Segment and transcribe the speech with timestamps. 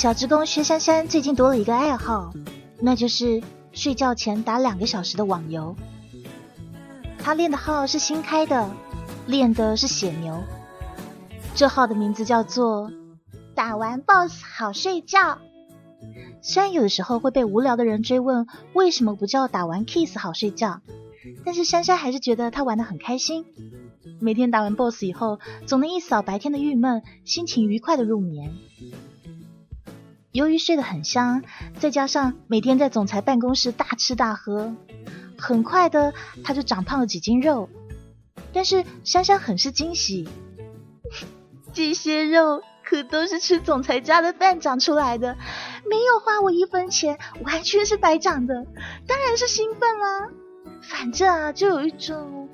[0.00, 2.32] 小职工薛珊珊最近多了一个爱好，
[2.78, 5.76] 那就是睡觉前打两个小时的网游。
[7.18, 8.70] 他练的号是新开的，
[9.26, 10.42] 练的是血牛。
[11.54, 12.90] 这号的名字叫做
[13.54, 15.36] “打完 BOSS 好睡觉”。
[16.40, 20.80] 虽然有的时候会被无聊的人追问为什么不叫“打完 Kiss 好睡觉”，
[21.44, 23.44] 但是珊珊还是觉得他玩的很开心。
[24.18, 28.54] 每天打完 BOSS 以后，总能一扫白天的郁闷，心情愉快的入眠。
[30.32, 31.42] 由于睡得很香，
[31.78, 34.74] 再加上每天在总裁办公室大吃大喝，
[35.36, 37.68] 很快的他就长胖了几斤肉。
[38.52, 40.28] 但是珊珊很是惊喜，
[41.72, 45.36] 这些肉可都是吃总裁家的饭长出来的，
[45.88, 48.66] 没有花我一分钱，完全是白长的，
[49.06, 50.28] 当然是兴奋啦。
[50.82, 52.48] 反正啊，就有一种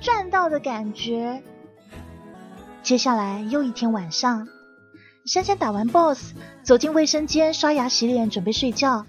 [0.00, 1.42] 赚到的感觉。
[2.82, 4.48] 接下来又一天晚上。
[5.24, 6.34] 珊珊打完 BOSS，
[6.64, 9.06] 走进卫生间刷牙洗脸，准备睡觉。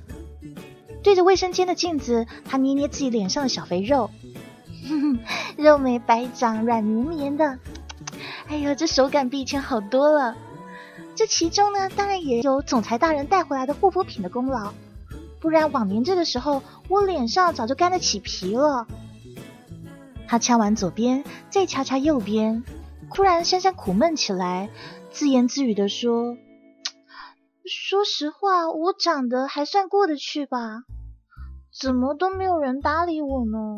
[1.02, 4.12] 对着卫生间的镜子，她捏捏自己脸上的小肥肉，
[4.88, 5.20] 哼 哼
[5.58, 7.58] 肉没白长，软绵绵的。
[8.48, 10.36] 哎呦，这手感比以前好多了。
[11.16, 14.72] 这其中呢，当然也有总裁大人带回来的护肤品的功劳，
[15.40, 18.86] 不然往年这个时候，我脸上早就干得起皮了。
[20.28, 22.64] 他掐完左边，再掐掐右边，
[23.14, 24.70] 突然珊珊苦闷起来。
[25.14, 26.38] 自言自语的说
[27.70, 30.86] ：“说实话，我长得还算过得去吧？
[31.80, 33.78] 怎么都没有人搭理我呢？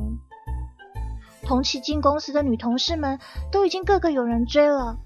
[1.43, 3.19] 同期进公司的女同事们
[3.51, 4.97] 都已经个个有人追了，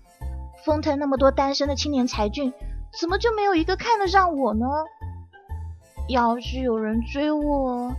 [0.63, 2.53] 风腾那么多单身的青年才俊，
[2.99, 4.67] 怎么就没有一个看得上我呢？
[6.09, 7.91] 要是有人追我……”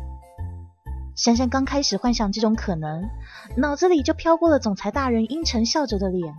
[1.16, 3.10] 珊珊刚开始幻想这种可能，
[3.56, 6.32] 脑子里就飘过了总裁大人阴沉笑着的脸。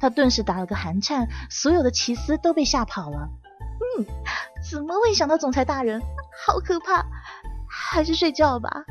[0.00, 3.28] 他顿时打了个寒颤，所有的奇思都被吓跑了。
[3.98, 4.06] 嗯，
[4.70, 6.00] 怎么会想到总裁大人？
[6.46, 7.06] 好可怕！
[7.68, 8.84] 还是睡觉吧。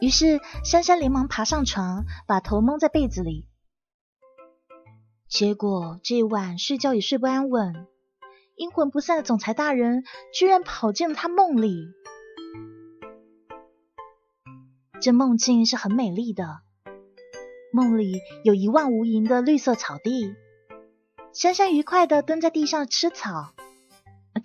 [0.00, 3.46] 于是珊珊连忙爬上床，把头蒙在被子里。
[5.28, 7.86] 结果这一晚睡觉也睡不安稳，
[8.56, 11.88] 阴魂不散的总裁大人居然跑进了他梦里。
[15.00, 16.63] 这梦境是很美丽的。
[17.74, 20.36] 梦里有一望无垠的绿色草地，
[21.32, 23.32] 珊珊愉快的蹲在地上吃草。
[23.32, 23.54] 啊，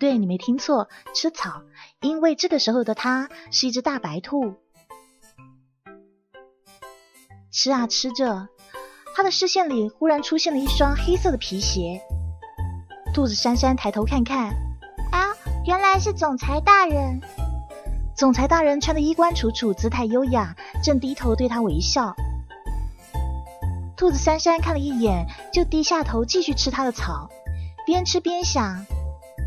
[0.00, 1.62] 对你没听错，吃草，
[2.00, 4.56] 因为这个时候的它是一只大白兔。
[7.52, 8.48] 吃啊吃着，
[9.14, 12.00] 它的视线里忽然出现了一双黑色的皮鞋。
[13.14, 14.48] 兔子珊珊抬头看看，
[15.12, 15.30] 啊，
[15.64, 17.20] 原来是总裁大人。
[18.16, 22.12] 总裁大人穿的衣冠楚楚，姿态优雅，正低头对他微笑。
[24.00, 27.28] 兔子珊珊看了一眼，就低下头继续吃它的草，
[27.84, 28.86] 边吃边想：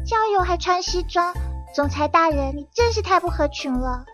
[0.05, 1.33] 郊游还穿西装，
[1.73, 4.05] 总裁大人你真是太不合群了。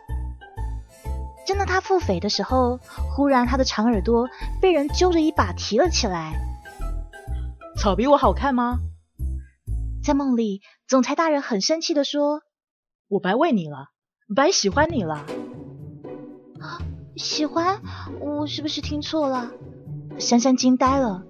[1.45, 2.79] 正当他腹诽的时候，
[3.13, 4.29] 忽然他的长耳朵
[4.61, 6.39] 被人揪着一把提了起来。
[7.77, 8.79] 草比我好看吗？
[10.01, 12.44] 在梦里，总裁大人很生气的说
[13.09, 13.89] ：“我白喂你了，
[14.33, 15.25] 白喜欢你了。”
[16.63, 16.79] 啊，
[17.17, 17.81] 喜欢？
[18.21, 19.51] 我是不是听错了？
[20.19, 21.24] 珊珊惊呆了，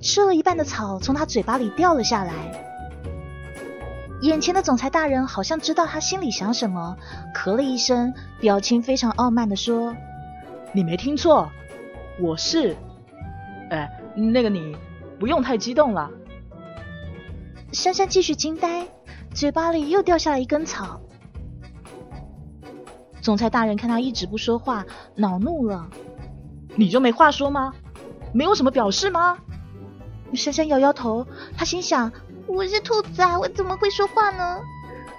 [0.00, 2.32] 吃了一半的草从她嘴巴里掉了下来。
[4.22, 6.96] 眼前的总裁大人好像知道他心里想什么，
[7.34, 9.96] 咳了一声，表情非常傲慢的说
[10.72, 11.50] ：“你没听错，
[12.20, 12.76] 我是……
[13.70, 14.76] 哎，那个你
[15.18, 16.10] 不用太激动了。”
[17.72, 18.86] 珊珊继续惊呆，
[19.32, 21.00] 嘴巴里又掉下来一根草。
[23.22, 25.88] 总裁大人看他一直不说话，恼怒了
[26.76, 27.72] ：“你就没话说吗？”
[28.32, 29.38] 没有什么表示吗？
[30.34, 31.26] 珊珊摇摇头，
[31.56, 32.12] 她心想：
[32.46, 34.60] 我是兔子啊，我怎么会说话呢？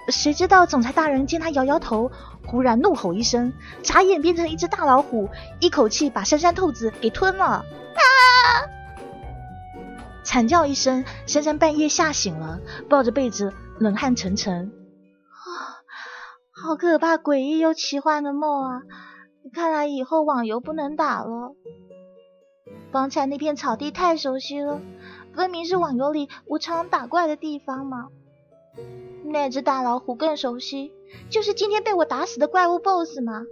[0.08, 2.10] 谁知道总裁大人见她摇摇头，
[2.46, 5.28] 忽然怒吼一声，眨眼变成一只大老虎，
[5.60, 7.44] 一口气把珊珊兔子给吞了。
[7.44, 7.62] 啊！
[10.24, 14.72] 惨叫一声，珊珊半夜吓醒了，抱着被子冷汗沉沉。
[15.28, 15.44] 啊，
[16.64, 18.80] 好可怕，诡异又奇幻的梦啊！
[19.52, 21.54] 看来以后网游不能打了。
[22.92, 24.80] 方才那片草地太熟悉了，
[25.34, 28.08] 分明是网游里我常打怪的地方嘛。
[29.24, 30.92] 那只大老虎更熟悉，
[31.30, 33.42] 就是今天被我打死的怪物 BOSS 嘛。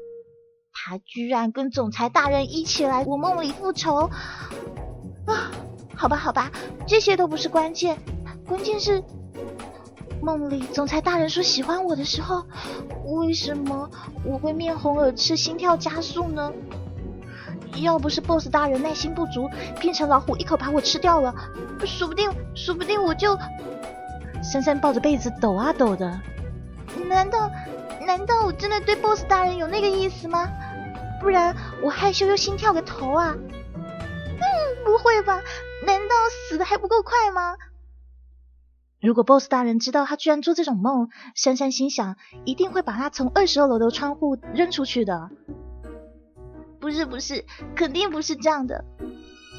[0.72, 4.10] 他居然跟总裁大人一起来我梦里复仇
[5.26, 5.50] 啊！
[5.96, 6.50] 好吧，好吧，
[6.86, 7.98] 这些都不是关键，
[8.46, 9.02] 关键是
[10.22, 12.44] 梦里总裁大人说喜欢我的时候，
[13.06, 13.90] 为什么
[14.24, 16.52] 我会面红耳赤、心跳加速呢？
[17.76, 19.48] 要不是 boss 大人耐心不足，
[19.80, 21.34] 变成老虎一口把我吃掉了，
[21.86, 23.38] 说不定，说不定我就……
[24.42, 26.20] 珊珊抱着被子抖啊抖的。
[27.08, 27.50] 难道
[28.06, 30.48] 难道我真的对 boss 大人有那个意思吗？
[31.20, 33.34] 不然我害羞又心跳个头啊！
[33.36, 34.44] 嗯，
[34.84, 35.40] 不会吧？
[35.86, 36.14] 难道
[36.48, 37.56] 死的还不够快吗？
[39.00, 45.30] 如果 boss 大人知道他居然做这种梦，珊珊心想一定会把他从二十二楼的窗户扔出去的。
[46.80, 47.44] 不是不是，
[47.76, 48.84] 肯定不是这样的。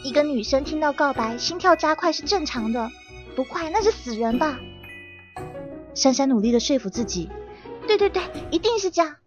[0.03, 2.89] 一个女生听到告白，心跳加快是正常的，
[3.35, 4.57] 不快那是死人吧？
[5.93, 7.29] 珊珊努力的说服自己，
[7.87, 9.17] 对对对，一定是这样。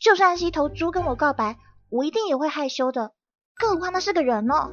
[0.00, 1.56] 就算是一头猪跟我告白，
[1.88, 3.12] 我一定也会害羞的，
[3.56, 4.72] 更何况那是个人呢？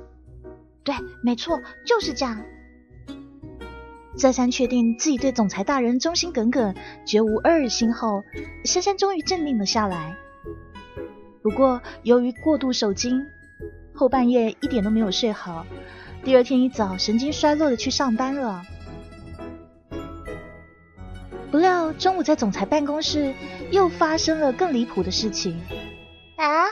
[0.83, 2.43] 对，没错，就是这样。
[4.17, 6.75] 再三确定自己对总裁大人忠心耿耿、
[7.05, 8.23] 绝无二心后，
[8.65, 10.17] 珊珊终于镇定了下来。
[11.43, 13.25] 不过，由于过度受惊，
[13.95, 15.65] 后半夜一点都没有睡好，
[16.23, 18.61] 第二天一早神经衰弱的去上班了。
[21.49, 23.33] 不料中午在总裁办公室
[23.71, 25.59] 又发生了更离谱的事情。
[26.37, 26.65] 啊，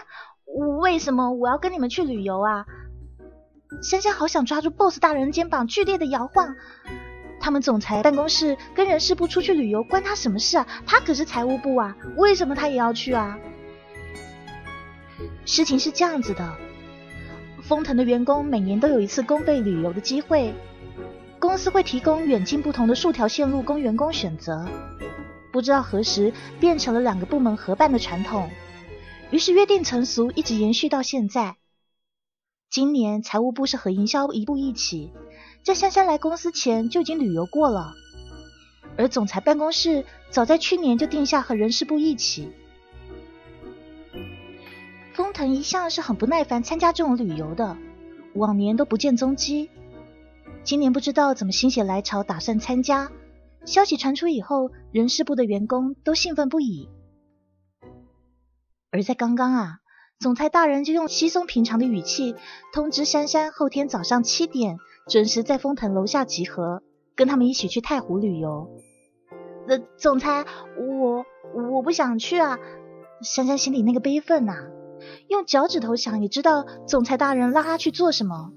[0.45, 2.65] 我为什么我要跟你们去旅游啊？
[3.81, 6.55] 珊珊好想抓住 boss 大人肩膀剧烈的摇晃。
[7.41, 10.67] 他们总裁办公室跟人事部出去旅游，关他什么事啊？
[10.85, 13.37] 他可是财务部啊，为什么他也要去啊？
[15.45, 16.57] 事情是这样子的，
[17.63, 20.53] 丰腾的员工每年都有一次公费旅游的机会，
[21.39, 24.67] 公司会提供远近不同的数条线路供员工选择。
[25.51, 28.49] 不知道何时变成了两个部门合办的传统，
[29.31, 31.57] 于是约定成俗，一直延续到现在。
[32.69, 35.11] 今年财务部是和营销一部一起。
[35.61, 37.93] 在珊珊来公司前就已经旅游过了，
[38.95, 42.49] 而总裁办公室早在去年就定下和人事部一起。
[45.19, 47.75] 风腾一向是很不耐烦参加这种旅游的，
[48.35, 49.69] 往年都不见踪迹，
[50.63, 53.11] 今年不知道怎么心血来潮打算参加。
[53.65, 56.87] 消息传出以后，人事部的员工都兴奋不已。
[58.91, 59.79] 而在刚刚啊，
[60.21, 62.33] 总裁大人就用稀松平常的语气
[62.71, 64.77] 通知珊珊，后天早上七点。
[65.09, 66.81] 准时在封腾楼下集合，
[67.17, 68.69] 跟他们一起去太湖旅游。
[69.67, 70.45] 呃，总裁，
[70.77, 71.25] 我
[71.73, 72.57] 我不想去啊。
[73.21, 74.53] 珊珊心里那个悲愤呐，
[75.27, 78.51] 用脚趾头想也知道，总裁大人拉他去做什么，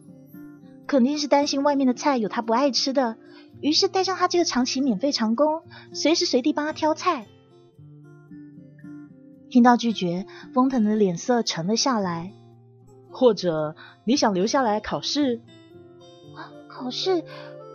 [0.86, 3.16] 肯定是担心外面的菜有他不爱吃的，
[3.60, 5.62] 于是带上他这个长期免费长工，
[5.92, 7.26] 随时随地帮他挑菜。
[9.50, 12.32] 听到拒绝，封腾的脸色沉了下来。
[13.10, 15.42] 或者你想留下来考试？
[16.66, 17.22] 考试，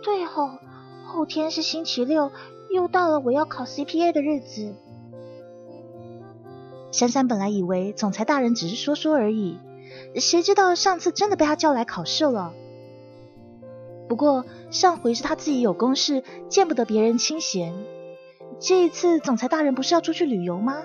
[0.02, 0.58] 对吼，
[1.06, 2.32] 后天是星期六，
[2.72, 4.74] 又到了我要考 CPA 的日子。
[6.90, 9.58] 珊珊本来以为总裁大人只是说说而已，
[10.16, 12.52] 谁知道上次真的被他叫来考试了。
[14.08, 17.74] 不过上回是他自己有公事，见不得别人清闲。
[18.58, 20.78] 这一次总裁大人不是要出去旅游吗？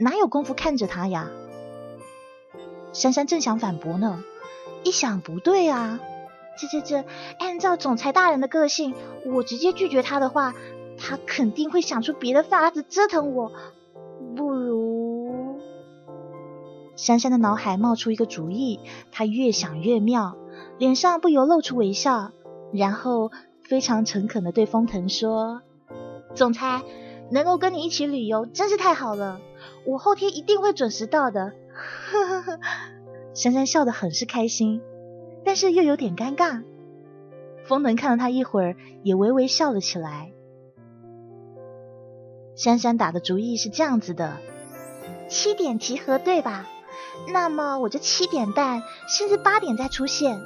[0.00, 1.30] 哪有功夫看着他呀？
[2.92, 4.24] 珊珊正想反驳呢，
[4.82, 6.00] 一想不对啊。
[6.56, 7.04] 这这这，
[7.38, 8.94] 按照总裁大人的个性，
[9.26, 10.54] 我直接拒绝他的话，
[10.96, 13.52] 他肯定会想出别的法子折腾我。
[14.36, 15.13] 不如，
[16.96, 18.80] 珊珊的脑海冒出一个主意，
[19.10, 20.36] 她越想越妙，
[20.78, 22.32] 脸上不由露出微笑，
[22.72, 23.30] 然后
[23.62, 25.62] 非常诚恳的对封腾说
[26.34, 26.82] ：“总裁，
[27.30, 29.40] 能够跟你一起旅游真是太好了，
[29.86, 31.52] 我后天一定会准时到的。”
[32.10, 32.58] 呵呵呵，
[33.34, 34.80] 珊珊笑得很是开心。
[35.46, 36.62] 但是又有点尴尬。
[37.66, 40.32] 封腾看了他一会儿，也微微笑了起来。
[42.56, 44.38] 珊珊打的主意是这样子的：
[45.28, 46.66] 七点集合，对吧？
[47.28, 50.40] 那么我就七点半，甚至八点再出现。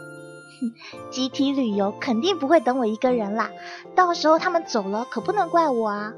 [0.60, 0.74] 哼
[1.10, 3.50] 集体旅游肯定不会等我一个人啦，
[3.94, 6.12] 到时候他们走了，可不能怪我啊。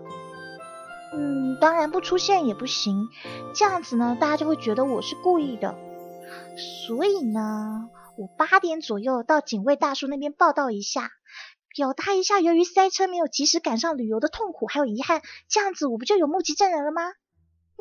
[1.12, 3.08] 嗯，当然不出现也不行，
[3.54, 5.74] 这样子呢，大家就会觉得我是故意的。
[6.86, 7.88] 所以呢。
[8.16, 11.10] 我八点左右到警卫大叔那边报道一下，
[11.74, 17.00] 表达一下由于塞车没有及时赶上旅游的痛苦还有遗憾，这样子我不就有目击证人了吗？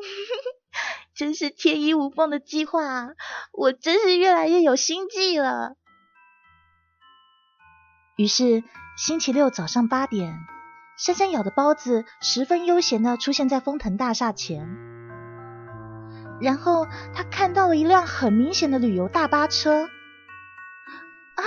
[1.14, 3.08] 真是天衣无缝的计划啊！
[3.52, 5.74] 我真是越来越有心计了。
[8.16, 8.62] 于是
[8.96, 10.38] 星期六早上八点，
[10.98, 14.66] 珊珊咬的包子十分悠闲的出现在丰腾大厦前，
[16.40, 19.88] 然后他看到了一辆很明显的旅游大巴车。
[21.34, 21.44] 啊！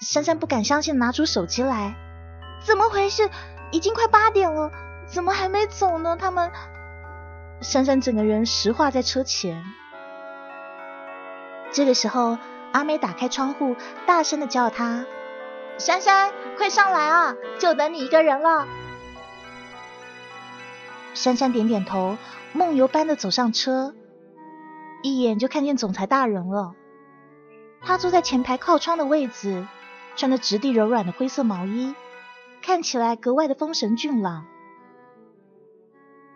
[0.00, 1.94] 珊珊不敢相信，拿出手机来，
[2.64, 3.30] 怎么回事？
[3.72, 4.70] 已经快八点了，
[5.06, 6.16] 怎么还没走呢？
[6.16, 6.52] 他们……
[7.64, 9.64] 珊珊整个人石化在车前。
[11.72, 12.36] 这个时候，
[12.72, 13.74] 阿美打开窗户，
[14.06, 15.06] 大声的叫他
[15.78, 17.34] ：“珊珊，快上来啊！
[17.58, 18.68] 就等你一个人了。
[21.14, 22.18] 珊珊点点头，
[22.52, 23.94] 梦游般的走上车，
[25.02, 26.74] 一眼就看见总裁大人了。
[27.80, 29.66] 他坐在前排靠窗的位置，
[30.16, 31.94] 穿着质地柔软的灰色毛衣，
[32.60, 34.44] 看起来格外的丰神俊朗。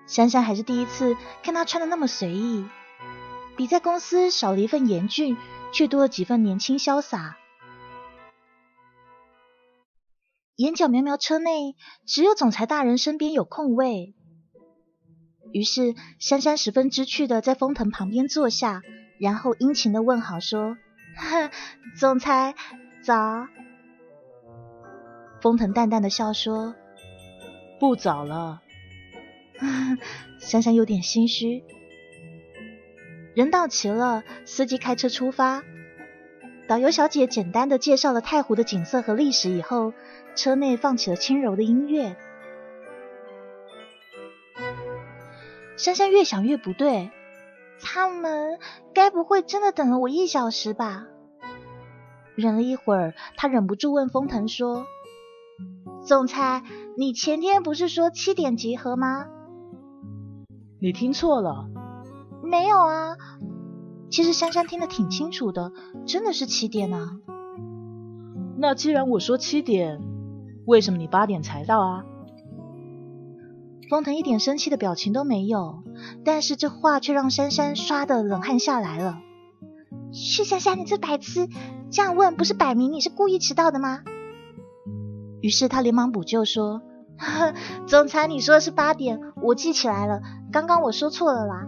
[0.09, 2.67] 珊珊还是第一次看他穿的那么随意，
[3.57, 5.37] 比在公司少了一份严峻，
[5.71, 7.37] 却多了几分年轻潇洒。
[10.57, 14.15] 眼角瞄瞄车内，只有总裁大人身边有空位。
[15.53, 18.83] 于是珊珊十分知趣的在封腾旁边坐下，
[19.21, 20.77] 然后殷勤的问好说
[21.97, 22.55] ：“总裁
[23.05, 23.47] 早。”
[25.41, 26.75] 封腾淡淡的笑说
[27.79, 28.63] ：“不早了。”
[30.39, 31.65] 珊珊有点心虚。
[33.35, 35.63] 人到齐了，司机开车出发。
[36.67, 39.93] 导游小姐简单的介绍了太湖的景色和历史以后，
[40.35, 42.17] 车内放起了轻柔的音乐。
[45.77, 47.11] 珊珊越想越不对，
[47.81, 48.59] 他们
[48.93, 51.07] 该不会真的等了我一小时吧？
[52.35, 54.87] 忍了一会儿，她忍不住问封腾说
[56.05, 56.65] ：“总裁，
[56.97, 59.27] 你前天不是说七点集合吗？”
[60.81, 61.69] 你听错了。
[62.43, 63.17] 没有啊。
[64.11, 65.73] 其实珊珊听得挺清楚的，
[66.07, 67.19] 真的是七点啊。
[68.57, 70.01] 那既然我说七点，
[70.65, 72.05] 为什么你八点才到啊？
[73.91, 75.83] 封腾一点生气的表情都没有，
[76.25, 79.19] 但是这话却让珊珊刷的冷汗下来了。
[80.13, 81.49] 是珊珊，你这白痴，
[81.91, 84.03] 这样问不是摆明你是故意迟到的吗？
[85.41, 86.83] 于是他连忙补救说
[87.87, 90.23] ：“总裁，你说的是八点，我记起来了，
[90.53, 91.67] 刚刚我说错了啦。”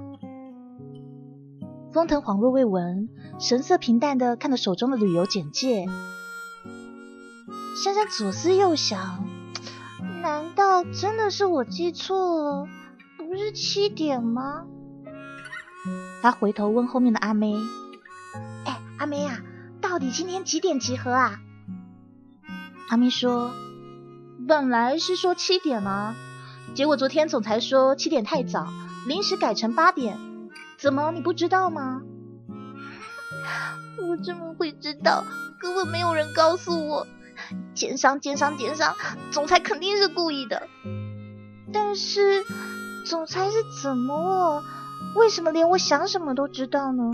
[1.93, 3.09] 封腾恍若未闻，
[3.41, 5.87] 神色平淡的看着手中的旅游简介。
[7.83, 9.25] 珊珊左思右想，
[10.23, 12.69] 难道真的是我记错了？
[13.19, 14.67] 不是七点吗？
[16.23, 17.55] 他回头问后面的阿妹
[18.67, 19.41] ：“哎，阿妹啊，
[19.81, 21.41] 到底今天几点集合啊？”
[22.91, 23.51] 阿妹说
[24.51, 26.17] ：“本来是说七点啊，
[26.75, 28.67] 结果昨天总裁说七点太早，
[29.07, 30.19] 临时改成八点。”
[30.77, 32.03] 怎么你不知道吗？
[34.03, 35.23] 我怎么会知道？
[35.61, 37.07] 根本没有人告诉我。
[37.77, 38.97] 奸商，奸商，奸商！
[39.31, 40.67] 总裁肯定是故意的。
[41.73, 42.43] 但是
[43.07, 44.65] 总裁是怎么了？
[45.15, 47.05] 为什么连我想什么都知道呢？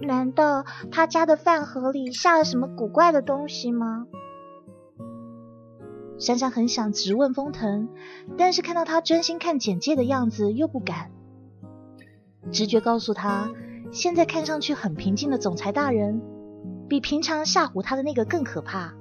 [0.00, 4.06] 难道他家的饭盒里下了什么古怪的东西吗？
[6.18, 7.88] 珊珊很想直问封腾，
[8.38, 11.10] 但是看到他专心看简介的样子，又不敢。
[12.52, 13.50] 直觉告诉他，
[13.92, 16.22] 现在看上去很平静的总裁大人，
[16.88, 18.94] 比平常吓唬他的那个更可怕。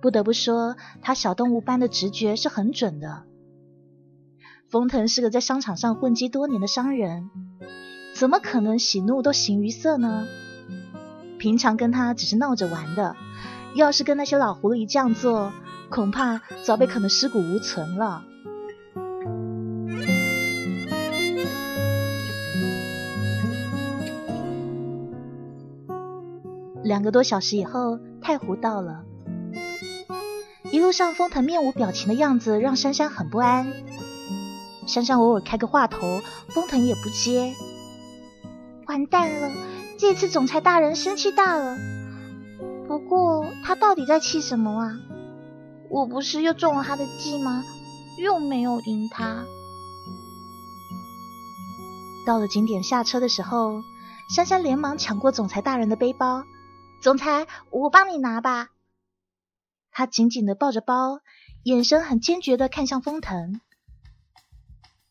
[0.00, 3.24] 不得不说，他小动物般的直觉是很准的。
[4.68, 7.28] 封腾是个在商场上混迹多年的商人，
[8.14, 10.26] 怎么可能喜怒都形于色呢？
[11.38, 13.16] 平常跟他只是闹着玩的，
[13.74, 15.52] 要是跟那些老狐狸这样做，
[15.88, 18.24] 恐怕早被啃得尸骨无存了。
[26.82, 29.04] 两个多小时以后，太湖到了。
[30.72, 33.72] 一路上，风腾面无表情的样子让珊珊很不安。
[34.86, 37.54] 珊珊偶尔开个话头，风腾也不接。
[38.86, 39.50] 完蛋了，
[39.98, 41.76] 这次总裁大人生气大了。
[42.90, 44.98] 不过他到底在气什么啊？
[45.88, 47.62] 我不是又中了他的计吗？
[48.18, 49.44] 又没有赢他。
[52.26, 53.80] 到了景点下车的时候，
[54.34, 56.42] 珊珊连忙抢过总裁大人的背包。
[57.00, 58.70] 总裁，我帮你拿吧。
[59.92, 61.20] 他紧紧的抱着包，
[61.62, 63.60] 眼神很坚决的看向风腾。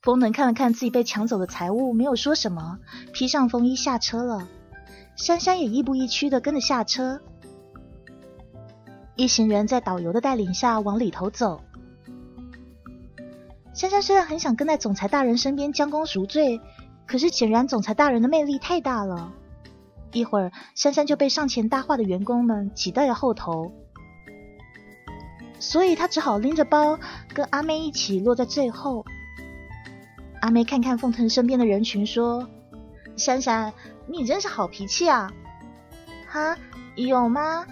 [0.01, 2.79] 风腾看了看自己被抢走的财物，没有说什么，
[3.13, 4.49] 披上风衣下车了。
[5.15, 7.21] 珊珊也亦步亦趋的跟着下车。
[9.19, 11.59] 一行人在导游的带领下往里头走。
[13.73, 16.61] 珊珊虽然很想跟在总裁大人身边将功赎罪，
[17.05, 19.33] 可是显然总裁大人的魅力太大了。
[20.13, 23.73] 一会儿，珊珊就被上前搭话的员工们挤在了后头，
[25.59, 26.97] 所以她只好拎着包
[27.33, 29.03] 跟阿妹一起落在最后。
[30.39, 32.47] 阿妹看看凤腾身边的人群，说
[33.17, 33.73] ：“珊珊，
[34.07, 35.29] 你真是好脾气啊
[36.25, 36.55] ！”“哈，
[36.95, 37.65] 有吗？”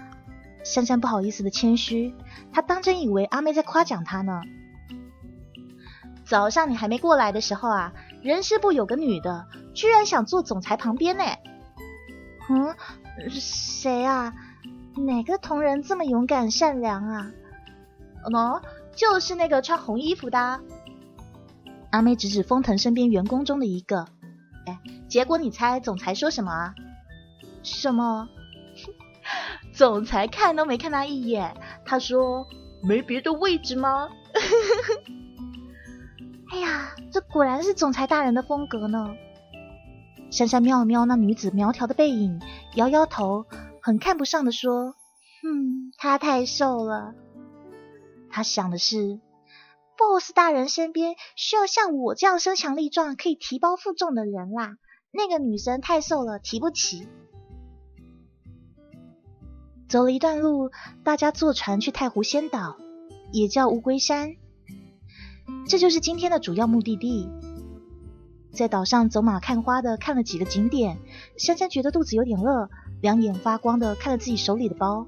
[0.63, 2.13] 珊珊不好意思的谦虚，
[2.51, 4.41] 她当真以为阿妹在夸奖她呢。
[6.25, 11.23] 早上你还没过来的时候啊，人事部有个女的，居然想坐总裁旁边呢。
[12.49, 12.75] 嗯，
[13.29, 14.33] 谁啊？
[14.95, 17.31] 哪个同仁这么勇敢善良啊？
[18.29, 18.61] 喏，
[18.95, 20.59] 就是那个穿红衣服的。
[21.91, 24.07] 阿妹指指封腾身边员工中的一个。
[24.65, 26.75] 哎，结果你猜总裁说什么啊？
[27.63, 28.27] 什么？
[29.77, 31.55] 总裁看都没看他一眼，
[31.85, 32.47] 他说
[32.81, 34.09] ：“没别的位置吗？”
[36.51, 39.13] 哎呀，这果然是总裁大人的风格呢。
[40.31, 42.41] 珊珊瞄了瞄那女子苗条的背影，
[42.73, 43.45] 摇摇头，
[43.79, 44.95] 很看不上的说
[45.45, 47.13] ：“嗯，她太瘦了。”
[48.31, 49.19] 他想的是
[49.95, 54.77] ，boss 大人身边需要像我这样身强力壮、可以提包负重的人啦。
[55.11, 57.07] 那个女生太瘦了，提不起。
[59.87, 60.69] 走了一段路，
[61.03, 62.75] 大家坐船去太湖仙岛，
[63.31, 64.35] 也叫乌龟山。
[65.65, 67.29] 这就是今天的主要目的地。
[68.51, 70.97] 在岛上走马看花的看了几个景点，
[71.37, 72.69] 珊珊觉得肚子有点饿，
[73.01, 75.07] 两眼发光的看了自己手里的包。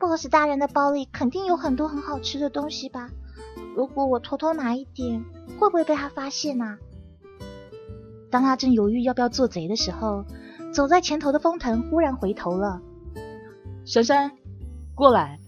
[0.00, 3.10] boss 大人的包里肯定有很多很好吃的东西吧？
[3.76, 5.24] 如果我偷偷拿一点，
[5.60, 6.78] 会不会被他发现啊？
[8.30, 10.24] 当他正犹豫要不要做贼的时候，
[10.72, 12.82] 走在前头的风腾忽然回头了。
[13.88, 14.32] 珊珊，
[14.94, 15.40] 过来！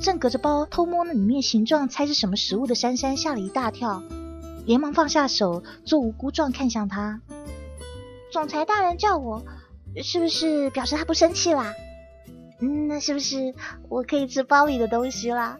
[0.00, 4.02] 正隔着包偷摸那里面形状，猜是什么食物的珊珊吓了一大跳，
[4.64, 7.20] 连忙放下手，做无辜状看向他。
[8.32, 9.44] 总裁大人叫我，
[10.02, 11.74] 是不是表示他不生气啦？
[12.60, 13.54] 嗯，那是不是
[13.90, 15.58] 我可以吃包里的东西啦？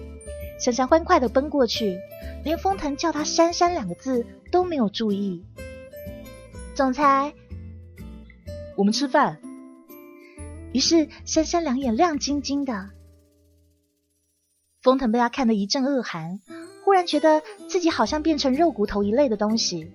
[0.58, 1.98] 珊珊欢快的奔过去，
[2.44, 5.44] 连封腾叫他“珊珊”两个字都没有注意。
[6.74, 7.34] 总裁，
[8.74, 9.38] 我们吃饭。
[10.74, 12.90] 于是，珊珊两眼亮晶晶的。
[14.82, 16.40] 封腾被他看得一阵恶寒，
[16.84, 19.92] 忽然觉得自己好像变成肉骨头一类的东西。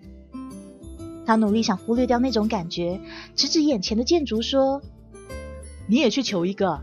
[1.26, 3.02] 他努力想忽略掉那种感觉，
[3.36, 4.82] 指指眼前的建筑说
[5.86, 6.80] ：“你也去求一个。”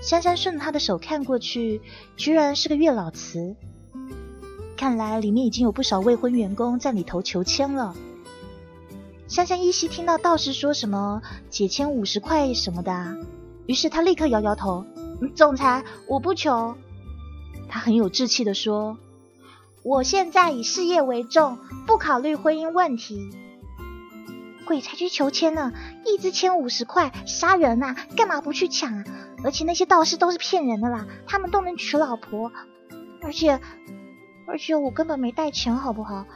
[0.00, 1.82] 珊珊顺着他的手看过去，
[2.16, 3.56] 居然是个月老祠。
[4.76, 7.96] 看来里面已经有不少未婚员工在里头求签了。
[9.30, 13.16] 香香依稀听到道士说什么解签五十块什么的，
[13.66, 14.84] 于是她立刻摇摇头
[15.36, 16.74] ：“总裁，我不求。”
[17.70, 18.98] 他很有志气的说
[19.84, 23.30] ：“我现在以事业为重，不考虑婚姻问题。”
[24.66, 25.72] 鬼才去求签呢，
[26.04, 27.94] 一支签五十块，杀人呐！
[28.16, 29.04] 干嘛不去抢啊？
[29.44, 32.50] 而且那些道士都是骗人的啦，他们都能娶老婆，
[33.22, 33.60] 而且
[34.48, 36.26] 而且我根本没带钱，好不好？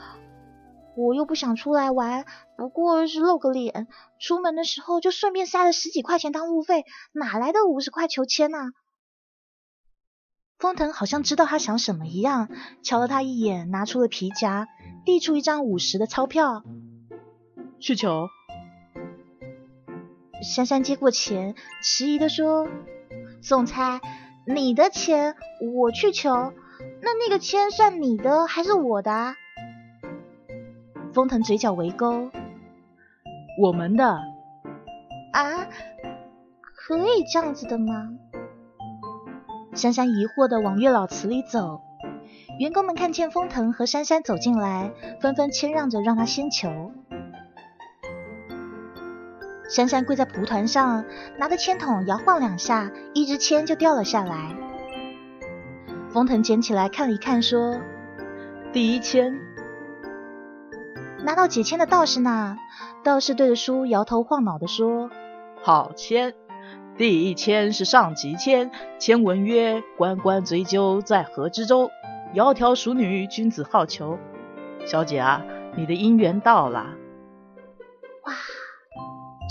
[0.97, 2.25] 我又不想出来玩，
[2.57, 3.89] 不过是露个脸。
[4.21, 8.73] 出门的时候就顺便塞了十几块钱当路费，哪来的五十块求签啊？
[10.59, 12.49] 封腾好像知道他想什么一样，
[12.83, 14.69] 瞧了他一眼，拿出了皮夹，
[15.05, 16.63] 递出一张五十的钞票。
[17.81, 18.29] 去求。
[20.43, 22.69] 珊珊接过钱，迟疑的说
[23.43, 24.01] ：“总裁，
[24.47, 25.37] 你的钱
[25.75, 26.31] 我去求，
[27.03, 29.35] 那那个签算你的还是我的啊？”
[31.15, 32.29] 风腾嘴角微勾，
[33.61, 34.05] 我们的
[35.33, 35.69] 啊，
[36.61, 38.11] 可以这样子的吗？
[39.75, 41.83] 珊珊疑惑的往月老祠里走，
[42.59, 46.91] 员工们看见风腾和珊珊走进来，纷纷谦让着让他先求。
[49.69, 51.05] 珊珊跪在蒲团上，
[51.39, 54.57] 拿着签筒摇晃两下，一支签就掉了下来。
[56.11, 57.81] 风腾捡起来看了一看，说
[58.75, 59.33] ：“第一签。”
[61.25, 62.59] 拿到解签的道士呢，
[63.03, 65.11] 道士对着书摇头晃脑的说
[65.65, 66.35] ：“好签，
[66.99, 71.91] 第一签是上级签，签文曰：‘关关雎鸠，在河之洲。
[72.35, 74.19] 窈窕淑女，君子好逑。’
[74.85, 75.43] 小姐啊，
[75.79, 76.89] 你的姻缘到了。”
[78.27, 78.35] 哇！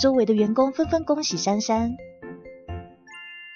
[0.00, 1.96] 周围的员工纷纷恭喜珊珊。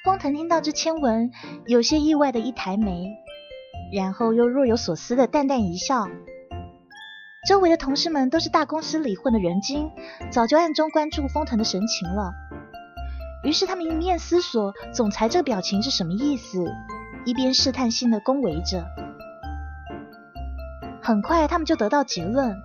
[0.04, 1.30] 封腾听到这签文，
[1.66, 3.12] 有些意外的一抬眉，
[3.92, 6.08] 然后又若有所思的淡淡一笑。
[7.46, 9.90] 周围的同事们都是大公司里混的人精，
[10.30, 12.32] 早就暗中关注封腾的神情了。
[13.44, 16.64] 于是他们一面思索总裁这表情是什么意思，
[17.24, 18.84] 一边试探性的恭维着。
[21.00, 22.56] 很快他们就得到结论：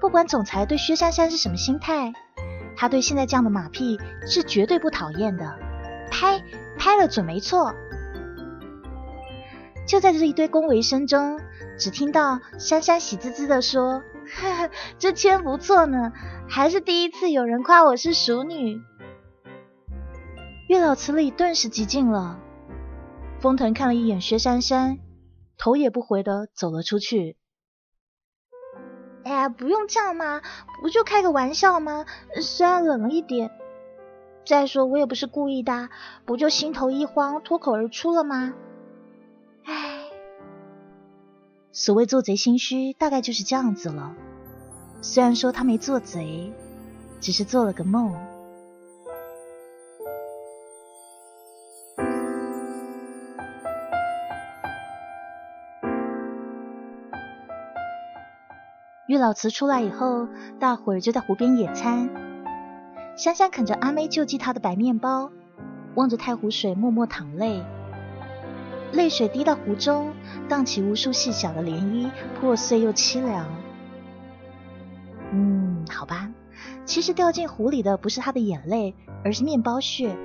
[0.00, 2.12] 不管总裁对薛珊珊是什么心态，
[2.76, 5.54] 他对现在这样的马屁是绝对不讨厌的。
[6.10, 6.42] 拍
[6.76, 7.72] 拍了准没错。
[9.86, 11.38] 就在这一堆恭维声中。
[11.78, 14.02] 只听到珊珊喜滋滋的说
[14.34, 16.12] ：“哈 哈这签不错呢，
[16.48, 18.80] 还是第一次有人夸我是熟女。”
[20.68, 22.40] 月老祠里顿时寂静了。
[23.38, 24.98] 封腾看了一眼薛珊珊，
[25.58, 27.36] 头也不回的走了出去。
[29.24, 30.40] 哎呀，不用这样嘛，
[30.80, 32.06] 不就开个玩笑吗？
[32.40, 33.50] 虽然冷了一点，
[34.46, 35.90] 再说我也不是故意的，
[36.24, 38.54] 不就心头一慌，脱口而出了吗？
[41.78, 44.14] 所谓做贼心虚，大概就是这样子了。
[45.02, 46.50] 虽然说他没做贼，
[47.20, 48.14] 只是做了个梦。
[59.06, 62.08] 玉老祠出来以后，大伙儿就在湖边野餐。
[63.18, 65.30] 香香啃着阿妹救济她的白面包，
[65.94, 67.62] 望着太湖水默默淌泪，
[68.96, 70.12] 泪水滴到湖中，
[70.48, 73.46] 荡起无数细小的涟漪，破碎又凄凉。
[75.32, 76.30] 嗯，好吧，
[76.84, 80.16] 其实掉进湖里的不是她的眼泪，而是面包屑。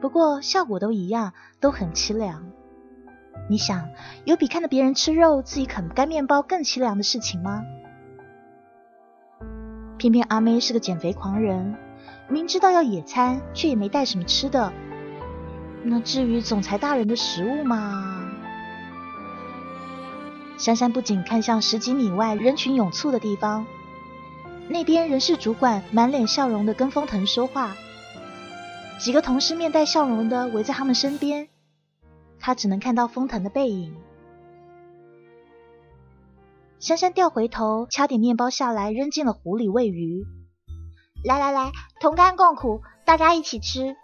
[0.00, 2.50] 不过效果都一样，都很凄凉。
[3.48, 3.88] 你想，
[4.24, 7.62] 有比看着别人吃肉，自己啃干面包更凄凉的事情吗？
[9.98, 11.74] 偏偏阿妹是个减肥狂人，
[12.28, 14.72] 明知道要野餐，却也没带什么吃的。
[15.90, 18.30] 那至于总裁大人的食物嘛……
[20.58, 23.64] 珊珊不仅看向十几米外人群涌簇的地方，
[24.68, 27.74] 那边人事主管满脸笑容的跟风腾说话，
[29.00, 31.48] 几个同事面带笑容的围在他们身边。
[32.38, 33.96] 他只能看到风腾的背影。
[36.80, 40.26] 珊珊掉回头，掐点面包下来，扔进了湖里喂鱼。
[41.24, 43.96] 来来来，同甘共苦，大家一起吃。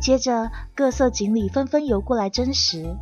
[0.00, 2.96] 接着，各色锦鲤纷纷游过来争食，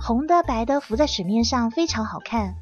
[0.00, 2.54] 红的、白的浮在水面上，非常好看。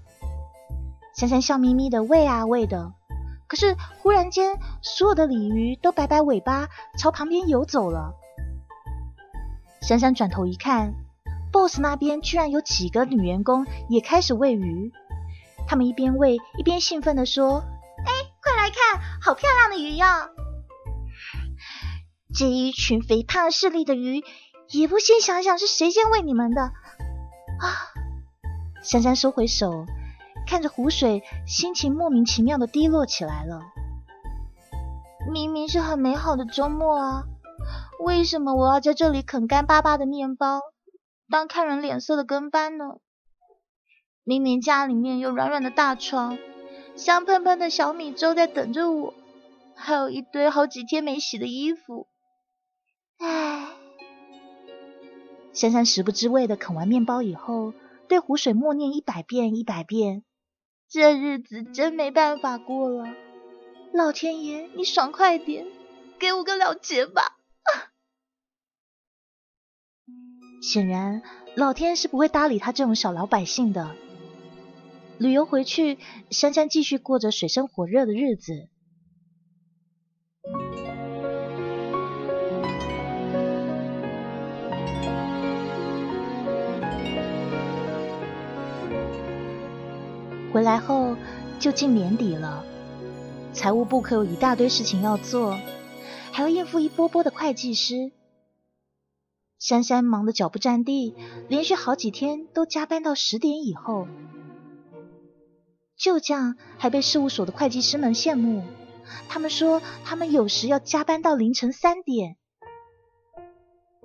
[1.15, 2.93] 珊珊笑眯眯的喂啊喂的，
[3.47, 8.15] 可是忽然间，所有的鲤鱼都摆摆尾巴，朝旁边游走了。
[9.83, 10.95] 珊珊转头一看
[11.53, 14.91] ，boss 那边居然有几个女员工也开始喂鱼。
[15.67, 17.63] 他们一边喂一边兴奋地说
[18.07, 18.13] ：“哎，
[18.43, 20.07] 快来看，好漂亮的鱼哟！
[22.35, 24.23] 这一群肥胖势利的鱼，
[24.71, 26.73] 也不先想想是谁先喂你们的啊！”
[28.83, 29.87] 珊珊收回手，
[30.47, 33.61] 看着湖水，心情莫名其妙的低落起来了。
[35.31, 37.25] 明明是很美好的周末啊！
[38.01, 40.61] 为什么我要在这里啃干巴巴的面包，
[41.31, 42.97] 当看人脸色的跟班呢？
[44.25, 46.39] 明明家里面有软软的大床，
[46.97, 49.15] 香喷喷的小米粥在等着我，
[49.77, 52.09] 还有一堆好几天没洗的衣服。
[53.25, 53.69] 唉，
[55.53, 57.73] 珊珊食不知味的啃完面包以后，
[58.09, 60.25] 对湖水默念一百遍一百遍：
[60.89, 63.15] 这日子真没办法过了，
[63.95, 65.67] 老天爷，你爽快点，
[66.19, 67.39] 给我个了结吧！
[70.61, 71.23] 显然，
[71.55, 73.95] 老天是不会搭理他这种小老百姓的。
[75.19, 75.99] 旅游回去，
[76.31, 78.69] 珊珊继续过着水深火热的日子。
[90.53, 91.17] 回来后
[91.59, 92.63] 就近年底了，
[93.55, 95.59] 财务部可有一大堆事情要做，
[96.31, 98.13] 还要应付一波波的会计师。
[99.59, 101.15] 珊珊忙得脚不沾地，
[101.49, 104.07] 连续好几天都加班到十点以后。
[105.97, 108.63] 就这样还被事务所的会计师们羡慕，
[109.29, 112.37] 他们说他们有时要加班到凌晨三点。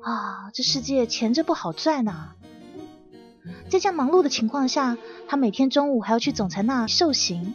[0.01, 2.36] 啊，这世界钱真不好赚呐！
[3.69, 7.53] 在这样忙碌的情况下，他每天中午还要去总裁那受刑。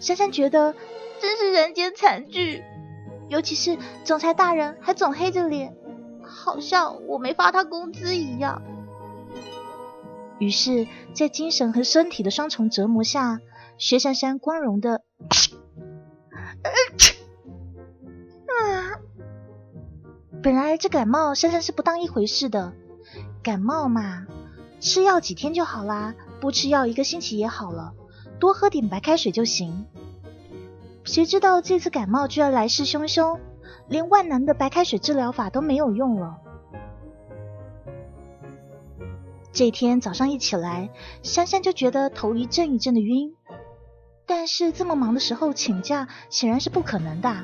[0.00, 0.74] 珊珊觉得
[1.20, 2.62] 真是人间惨剧，
[3.28, 5.74] 尤其是总裁大人还总黑着脸。
[6.24, 8.62] 好像我没发他工资一样。
[10.38, 13.40] 于是，在精神和身体的双重折磨下，
[13.76, 15.02] 薛珊珊光荣的，
[18.46, 18.98] 啊
[20.42, 22.72] 本来这感冒珊珊是不当一回事的，
[23.42, 24.26] 感冒嘛，
[24.82, 27.94] 吃药几天就好啦，不吃药一个星期也好了，
[28.40, 29.86] 多喝点白开水就行。
[31.04, 33.38] 谁知道这次感冒居然来势汹汹。
[33.88, 36.38] 连万能的白开水治疗法都没有用了。
[39.52, 40.88] 这天早上一起来，
[41.22, 43.34] 珊珊就觉得头一阵一阵的晕，
[44.24, 47.36] 但是这么忙的时候请假显然是不可能的，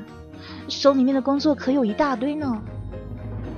[0.69, 2.61] 手里面的工作可有一大堆呢。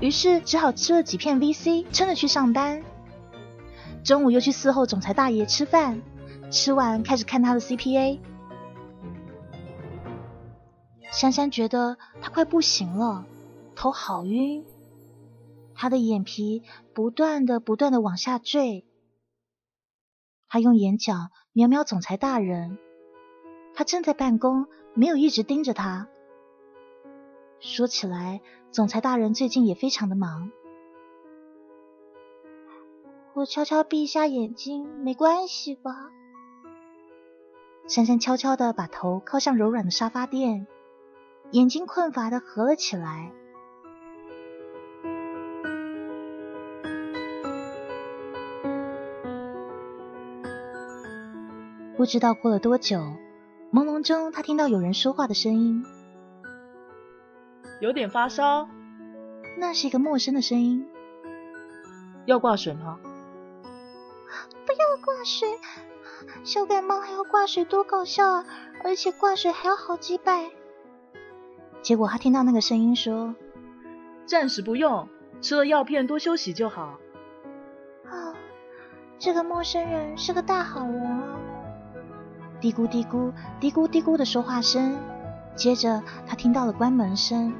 [0.01, 2.83] 于是只好吃了几片 VC，撑着去上班。
[4.03, 6.01] 中午又去伺候总裁大爷吃饭，
[6.49, 8.19] 吃完开始看他的 CPA。
[11.11, 13.25] 珊珊觉得她快不行了，
[13.75, 14.65] 头好晕，
[15.75, 18.85] 她的眼皮不断的、不断的往下坠。
[20.47, 22.77] 他用眼角瞄瞄总裁大人，
[23.73, 26.07] 他正在办公，没有一直盯着他。
[27.59, 30.51] 说起来，总裁大人最近也非常的忙。
[33.33, 36.11] 我悄悄闭一下眼睛，没关系吧？
[37.87, 40.67] 珊珊悄悄的把头靠向柔软的沙发垫，
[41.51, 43.31] 眼睛困乏的合了起来。
[51.95, 52.97] 不知道过了多久，
[53.71, 55.85] 朦胧中他听到有人说话的声音，
[57.79, 58.67] 有点发烧。
[59.57, 60.85] 那是一个陌生的声音。
[62.25, 62.99] 要挂水吗？
[64.91, 65.47] 不要挂水，
[66.43, 68.45] 小感冒还要挂水，多搞笑啊！
[68.83, 70.49] 而且挂水还要好几百。
[71.81, 73.33] 结果他听到那个声音说
[74.27, 75.07] ：“暂时不用，
[75.39, 76.99] 吃了药片多休息就好。”
[78.05, 78.35] 啊，
[79.17, 81.39] 这个陌生人是个大好人啊！
[82.59, 84.97] 嘀咕嘀咕嘀咕嘀咕的说话声，
[85.55, 87.53] 接着他听到了关门声。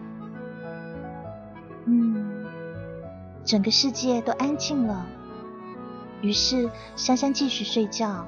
[1.86, 2.46] 嗯，
[3.46, 5.06] 整个世界都安静了。
[6.22, 8.26] 于是珊珊继续睡觉。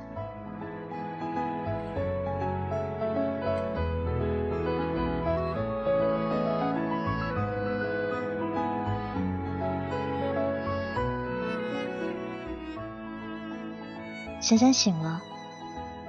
[14.39, 15.21] 珊珊醒了。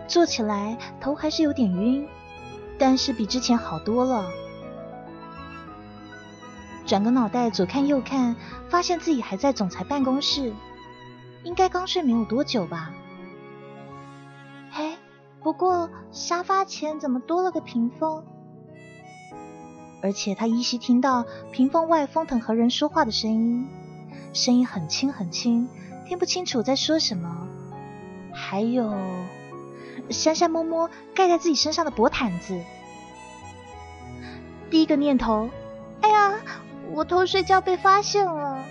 [0.06, 2.06] 坐起来，头还是有点晕，
[2.78, 4.26] 但是比之前好多了。
[6.84, 8.36] 转个脑袋，左看右看，
[8.68, 10.52] 发现自己还在总裁办公室，
[11.44, 12.90] 应该刚睡没有多久吧。
[14.72, 14.96] 嘿，
[15.42, 18.24] 不过沙发前怎么多了个屏风？
[20.02, 23.68] 而且他依稀听到屏风外风腾和人说话的声音，
[24.32, 25.68] 声音很轻很轻，
[26.08, 27.48] 听不清楚在说什么。
[28.32, 28.92] 还有。
[30.10, 32.60] 珊珊摸摸盖在自己身上的薄毯子，
[34.68, 35.48] 第一个念头，
[36.02, 36.34] 哎呀，
[36.92, 38.62] 我偷睡觉被发现了。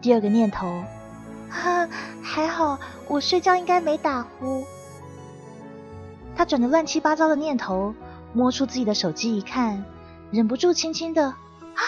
[0.00, 0.82] 第二个念头，
[1.54, 1.88] 哈，
[2.22, 4.64] 还好我睡觉应该没打呼。
[6.36, 7.94] 他转着乱七八糟的念头，
[8.32, 9.84] 摸出自己的手机一看，
[10.32, 11.82] 忍不住轻轻的，啊，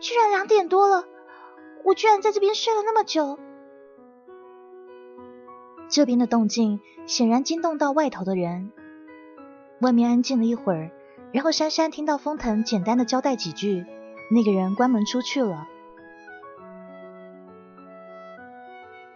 [0.00, 1.04] 居然两点多了，
[1.84, 3.38] 我居然在这边睡了那么久。
[5.88, 8.72] 这边的动静显然惊动到外头的人，
[9.80, 10.90] 外面安静了一会儿，
[11.32, 13.86] 然后珊珊听到风腾简单的交代几句，
[14.30, 15.68] 那个人关门出去了。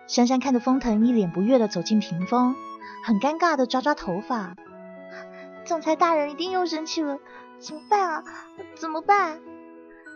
[0.06, 2.54] 珊珊看着封腾一脸不悦的走进屏风，
[3.04, 4.54] 很尴尬的抓抓头发，
[5.64, 7.18] 总裁大人一定又生气了，
[7.58, 8.24] 怎么办啊？
[8.74, 9.40] 怎么办？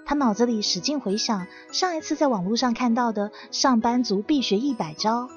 [0.04, 5.28] 他脑子里使劲回想上一次在网络上看到的上班族必学一百招。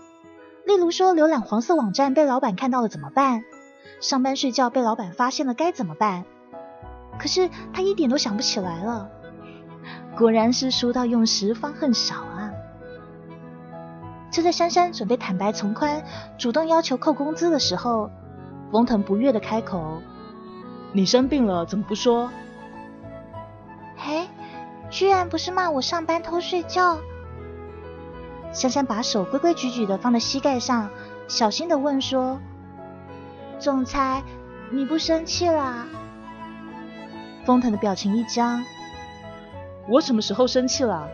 [0.66, 3.44] 例如说，浏览黄色网站被老板看到了怎么办？
[4.00, 6.26] 上班睡觉被老板发现了该怎么办？
[7.20, 9.10] 可是他一点都想不起来了。
[10.18, 12.16] 果然是书到用时方恨少！
[14.32, 16.02] 就在珊珊准备坦白从宽，
[16.38, 18.10] 主动要求扣工资的时候，
[18.72, 20.02] 风腾不悦的开口
[20.94, 22.32] ：“你生病了怎么不说？”
[23.98, 24.26] 嘿，
[24.90, 26.98] 居然不是骂我上班偷睡觉！
[28.54, 30.90] 珊珊把手规规矩矩的放在膝盖上，
[31.28, 32.40] 小心的问说
[33.60, 34.24] ：“总裁，
[34.72, 35.86] 你不生气啦？”
[37.46, 38.64] 风腾的表情一僵
[39.90, 41.08] ：“我什么时候生气了？”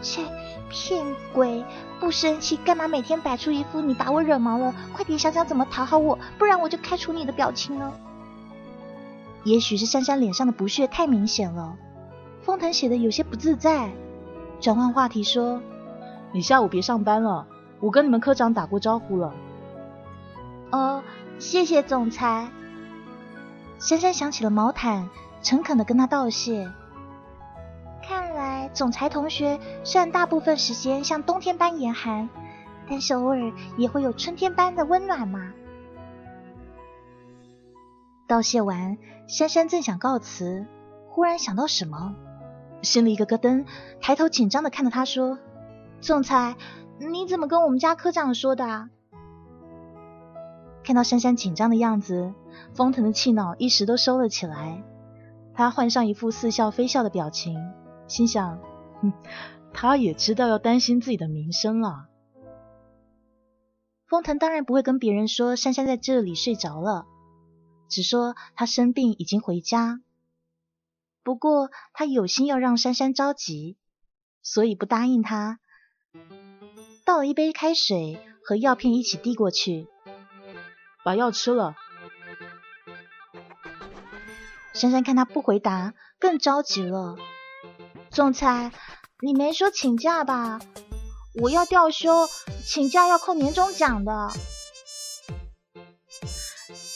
[0.00, 0.22] 切，
[0.74, 1.64] 骗鬼！
[2.00, 7.92] 不生气干嘛每天摆出一副你把我惹毛了，快点想想怎么讨好我，不然我就开除你的表情呢？
[9.44, 11.76] 也许是珊珊脸上的不屑太明显了，
[12.42, 13.92] 封腾显得有些不自在，
[14.60, 15.60] 转换话题说。
[16.32, 17.46] 你下午别上班了，
[17.78, 19.32] 我跟你们科长打过招呼了。
[20.72, 21.04] 哦，
[21.38, 22.48] 谢谢总裁。
[23.78, 25.08] 珊珊想起了毛毯，
[25.40, 26.68] 诚恳的跟他道谢。
[28.06, 32.28] 看来总裁同学虽然大部分时间像冬天般严寒，
[32.88, 35.52] 但是偶尔也会有春天般的温暖嘛。
[38.26, 40.66] 道谢完，珊珊正想告辞，
[41.08, 42.14] 忽然想到什么，
[42.82, 43.64] 心里一个咯噔，
[44.00, 45.38] 抬头紧张的看着他说。
[46.00, 46.56] 总裁，
[46.98, 48.90] 你怎么跟我们家科长说的？
[50.82, 52.34] 看到珊珊紧张的样子，
[52.74, 54.82] 封腾的气恼一时都收了起来。
[55.54, 57.72] 他换上一副似笑非笑的表情，
[58.06, 58.58] 心想：
[59.00, 59.12] 哼，
[59.72, 62.08] 他也知道要担心自己的名声啊。
[64.06, 67.06] 封腾当然不会跟别人说珊珊在这里睡着了，
[67.88, 70.00] 只说他生病已经回家。
[71.22, 73.76] 不过他有心要让珊珊着急，
[74.42, 75.58] 所以不答应他。
[77.04, 79.88] 倒了一杯开水和药片一起递过去，
[81.02, 81.74] 把药吃了。
[84.74, 87.16] 珊珊看他不回答，更着急了。
[88.14, 88.70] 总裁，
[89.20, 90.60] 你没说请假吧？
[91.42, 92.28] 我要调休，
[92.64, 94.30] 请假要扣年终奖的。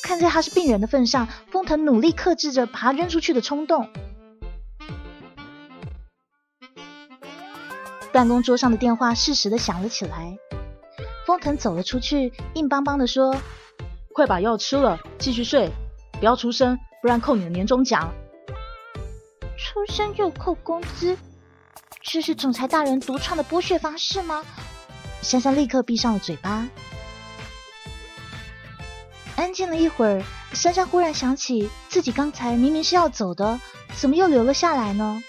[0.01, 3.91] 看在他是病人的份上，封腾努力克制着把他扔出去的冲动。
[8.13, 10.39] 办公桌上的电话适时的响了起来，
[11.27, 13.35] 封腾走了出去，硬邦邦的说
[14.15, 15.73] ：“快把药吃了，继续睡，
[16.21, 18.13] 不要出声。”不然扣你的年终奖。
[19.69, 21.19] 出生就扣工资，
[22.01, 24.43] 这是总裁大人独创的剥削方式吗？
[25.21, 26.67] 珊珊立刻闭上了嘴巴。
[29.37, 33.61] 安静了一会儿，珊珊忽然想起自己刚才明明是要走的，
[33.95, 35.23] 怎么又留了下来呢？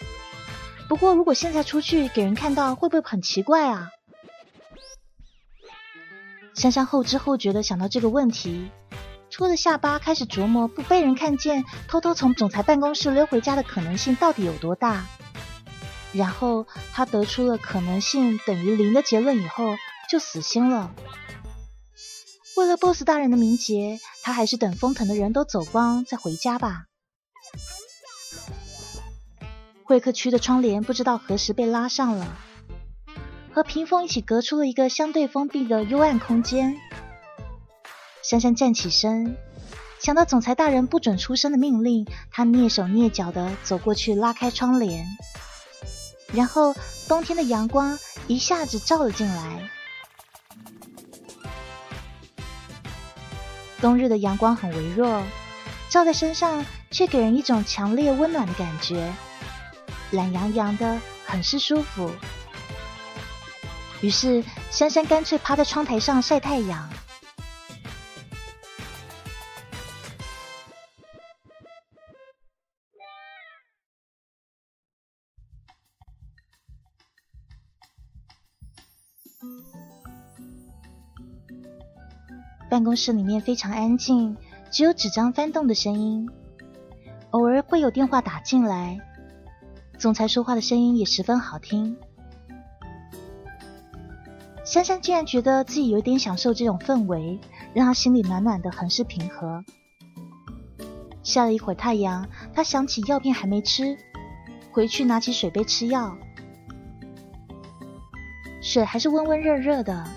[0.87, 3.89] 不过如果现在出去给人看到，会不会很奇怪啊？
[6.55, 8.71] 珊珊后知后觉的想到这个问题。
[9.39, 15.05] 托着下巴开始琢磨不被人看见，偷偷从总裁办公室溜回家的可能性到底有多大。
[16.11, 19.77] 然后他得出了可能性等于零的结论以后，
[20.09, 20.93] 就死心了。
[22.57, 26.87] 为了 BOSS 大人的名节，他还是等封腾的人都走光再回家吧。
[29.85, 32.35] 会客区的窗帘不知道何时被拉上了，
[33.53, 36.75] 和屏风一起隔出了一个相对封闭的幽暗空间。
[38.29, 39.35] 珊珊站起身，
[39.97, 45.03] 想到总裁大人不准出声的命令，他蹑手蹑脚的走过去拉开窗帘，
[46.31, 46.75] 然后
[47.07, 49.67] 冬天的阳光一下子照了进来。
[53.81, 55.23] 冬日的阳光很微弱，
[55.89, 59.11] 照在身上却给人一种强烈温暖的感觉，
[60.11, 62.11] 懒洋洋的，很是舒服。
[64.01, 66.87] 于是珊珊干脆趴在窗台上晒太阳。
[82.79, 84.37] 办公室里面非常安静，
[84.71, 86.29] 只有纸张翻动的声音，
[87.31, 88.97] 偶尔会有电话打进来。
[89.97, 91.97] 总裁说话的声音也十分好听。
[94.63, 97.37] 珊珊竟然觉得自己有点享受这种氛围，
[97.73, 99.61] 让她心里暖暖的，很是平和。
[101.21, 103.97] 晒了一会儿太阳，她想起药片还没吃，
[104.71, 106.15] 回去拿起水杯吃药。
[108.61, 110.07] 水还是温温热热的。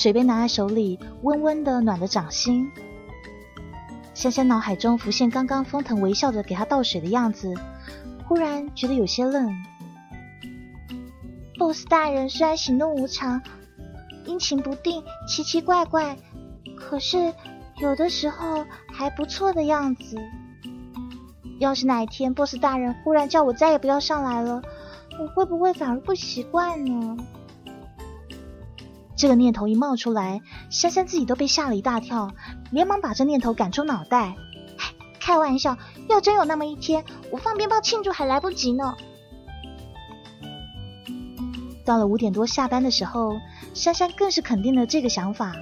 [0.00, 2.72] 水杯拿在手里，温温的，暖的掌心。
[4.14, 7.54] 珊珊脑海中浮现刚刚风腾微笑着给她倒水的样子，
[8.26, 9.54] 忽然觉得有些愣。
[11.58, 13.42] BOSS 大人虽然喜怒无常、
[14.24, 16.16] 阴晴不定、奇奇怪怪，
[16.78, 17.34] 可是
[17.76, 20.16] 有的时候还不错的样子。
[21.58, 24.62] 要是哪一天 BOSS 大人忽然叫我再也不要上来了，
[25.20, 27.18] 我会不会反而不习惯呢？
[29.20, 32.30] 这个念头一冒出来，珊珊自己都被吓了一大跳，
[32.70, 34.34] 连忙把这念头赶出脑袋。
[35.20, 35.76] 开玩笑，
[36.08, 38.96] 要真有那么一天，我放鞭炮庆祝还来不及呢。
[41.84, 43.34] 到了五点多下班的时候，
[43.74, 45.52] 珊珊更是肯定了这个想法。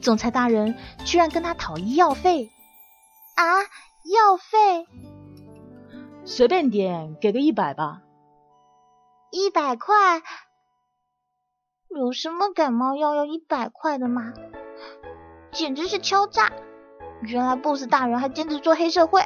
[0.00, 2.50] 总裁大人居然跟他讨医药费
[3.36, 3.60] 啊！
[3.62, 4.84] 药费？
[6.24, 8.02] 随便点，给个一百吧。
[9.30, 9.94] 一百块？
[11.96, 14.34] 有什么感冒药要一百块的吗？
[15.50, 16.52] 简直是敲诈！
[17.22, 19.24] 原来 BOSS 大人还兼职做黑社会。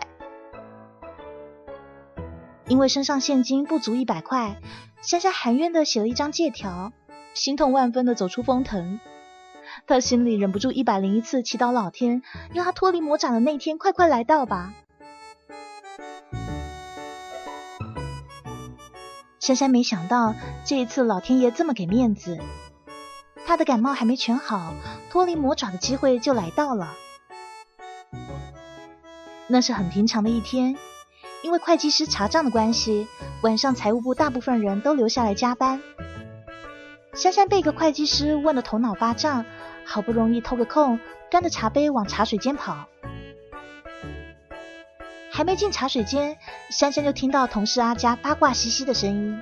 [2.69, 4.61] 因为身上现金不足一百块，
[5.01, 6.93] 珊珊含冤的写了一张借条，
[7.35, 9.01] 心痛万分的走出风腾。
[9.87, 12.23] 他心里忍不住一百零一次祈祷老天，
[12.55, 14.73] 让他脱离魔掌的那天快快来到吧。
[19.43, 22.39] 珊珊没想到这一次老天爷这么给面子，
[23.45, 24.73] 她的感冒还没全好，
[25.11, 26.95] 脱离魔爪的机会就来到了。
[29.49, 30.77] 那是很平常的一天，
[31.43, 33.09] 因为会计师查账的关系，
[33.43, 35.83] 晚上财务部大部分人都留下来加班。
[37.13, 39.45] 珊珊被一个会计师问得头脑发胀，
[39.85, 41.01] 好不容易偷个空，
[41.33, 42.87] 端着茶杯往茶水间跑。
[45.33, 46.37] 还没进茶水间，
[46.69, 49.41] 珊珊就听到同事阿佳八卦兮兮的声音。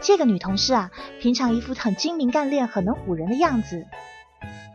[0.00, 3.86] 这个女同事啊，平常一副很精明干练、很能唬人的样子，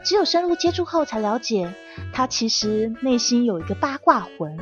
[0.05, 1.73] 只有深入接触后才了解，
[2.13, 4.57] 她其实内心有一个八卦魂。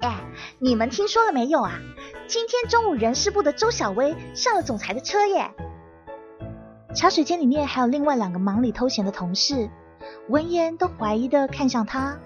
[0.00, 0.18] 哎，
[0.58, 1.78] 你们听说了没有啊？
[2.26, 5.52] 今天中午人事部的周小薇上了总裁的车耶！
[6.96, 9.70] 茶水间里面还有另外两个忙里偷闲的同事，
[10.28, 12.18] 闻言都怀疑的看向她。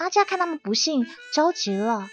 [0.00, 2.08] 阿佳看他们不信，着急了：“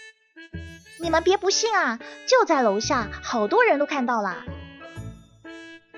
[1.00, 4.44] 你们别不信啊，就在楼下，好多人都看到啦。”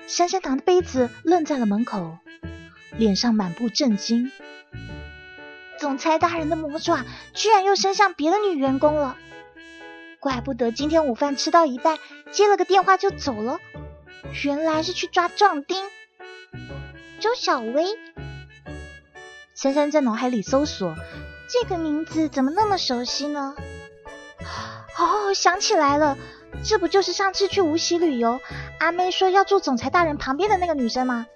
[0.07, 2.17] 珊珊拿着杯子愣在了门口，
[2.97, 4.31] 脸上满布震惊。
[5.79, 9.17] 总裁大人的魔爪居然又伸向别的女员工了，
[10.21, 11.99] 怪不得今天午饭吃到一半，
[12.31, 13.59] 接了个电话就走了。
[14.45, 15.83] 原来是去抓壮丁，
[17.19, 17.83] 周小薇。
[19.53, 20.95] 珊珊在脑海里搜索，
[21.51, 23.55] 这个名字怎么那么熟悉呢？
[24.97, 26.17] 哦，想起来了，
[26.63, 28.39] 这不就是上次去无锡旅游，
[28.79, 31.27] 阿妹说要住总裁大人旁边的那个女生吗？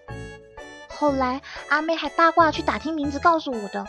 [0.88, 3.86] 后来阿妹还八卦去打听名字，告诉我的。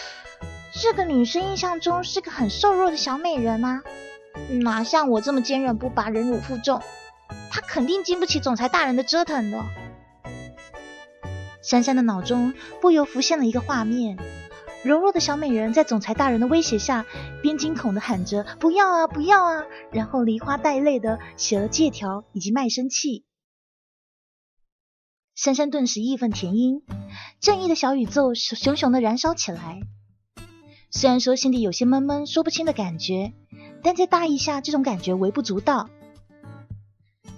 [0.78, 3.82] 这个女生印象中是个很瘦弱的小美人啊，
[4.60, 6.82] 哪像我这么坚韧不拔、忍辱负重。
[7.50, 9.64] 她肯定经不起总裁大人的折腾的。
[11.62, 12.52] 珊珊的脑中
[12.82, 14.18] 不由浮现了一个画面：
[14.86, 17.06] 柔弱的小美人在总裁大人的威胁下，
[17.42, 23.24] 边惊恐的喊着“不要啊，不要啊”，然后梨花带泪的写了借条以及卖身契。
[25.34, 26.82] 珊珊顿时义愤填膺，
[27.40, 29.80] 正义的小宇宙熊熊的燃烧起来。
[30.92, 33.32] 虽然说心里有些闷闷说不清的感觉，
[33.82, 35.90] 但在大意下，这种感觉微不足道。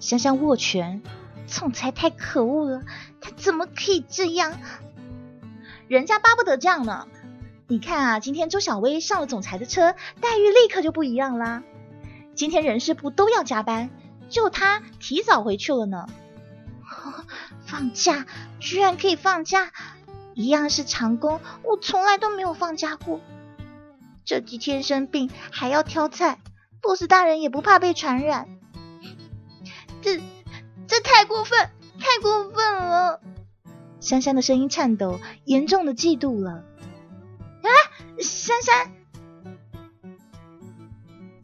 [0.01, 1.01] 珊珊握拳，
[1.47, 2.83] 总裁太可恶了，
[3.23, 4.61] 他怎么可以这样？
[5.89, 7.09] 人家巴不得这样呢。
[7.71, 11.63] 你看啊，今天周小薇上了总裁的车，待遇立刻就不一样啦。
[12.35, 13.91] 今天人事部都要加班，
[14.31, 16.09] 就他提早回去了呢。
[17.67, 18.25] 放假
[18.59, 19.71] 居然可以放假，
[20.33, 23.21] 一样是长工，我从来都没有放假过。
[24.25, 26.39] 这几天生病还要挑菜
[26.81, 28.49] ，boss 大人也不怕被传染。
[30.01, 30.19] 这
[30.87, 31.69] 这太过分，
[32.01, 33.21] 太过分了！
[34.01, 36.65] 珊珊的声音颤抖，严重的嫉妒了。
[38.21, 38.93] 珊珊！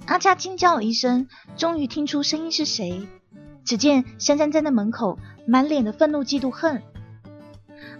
[0.06, 3.08] 阿佳惊叫了一声，终于听出声音是谁。
[3.64, 6.82] 只见珊珊站在门口，满脸的愤怒、嫉妒、恨。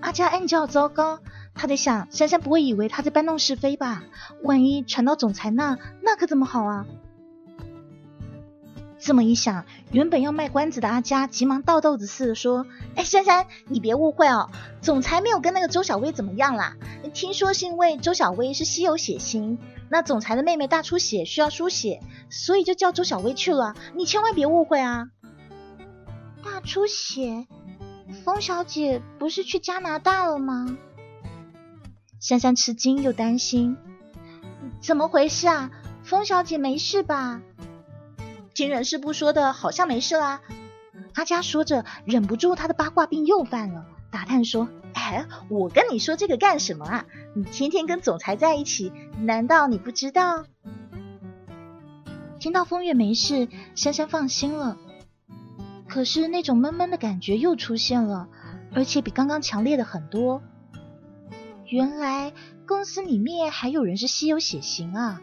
[0.01, 1.21] 阿佳暗叫糟糕，
[1.55, 4.03] 她在想：珊珊不会以为她在搬弄是非吧？
[4.43, 6.85] 万一传到总裁那，那可怎么好啊？
[9.05, 12.65] 这么一想，原本要卖关子的阿佳急忙倒豆子似的说
[12.97, 14.49] ：“哎，珊珊，你别误会哦，
[14.81, 16.75] 总裁没有跟那个周小薇怎么样啦。
[17.13, 19.59] 听说是因为周小薇是稀有血型，
[19.91, 22.01] 那总裁的妹妹大出血需要输血，
[22.31, 23.75] 所以就叫周小薇去了。
[23.95, 25.11] 你千万别误会啊！
[26.43, 27.47] 大出血，
[28.25, 30.79] 风小姐不是去加拿大了吗？”
[32.19, 33.77] 珊珊吃惊又担心
[34.81, 35.71] ：“怎么回事啊？
[36.03, 37.43] 风小姐没事吧？”
[38.55, 40.41] 听人事部说的，好像没事啦。
[41.15, 47.05] 阿佳说着，忍不住他的八卦病又犯了，打探说：“哎，我跟你说这个干什么啊？
[47.35, 50.45] 你天天跟总裁在一起，难道你不知道？”
[52.39, 54.77] 听到风月没事，珊珊放心了。
[55.89, 58.29] 可是那种闷闷的感觉又出现了，
[58.73, 60.43] 而且比刚刚强烈的很多。
[61.67, 62.33] 原来
[62.67, 65.21] 公司里面还有人是稀有血型啊！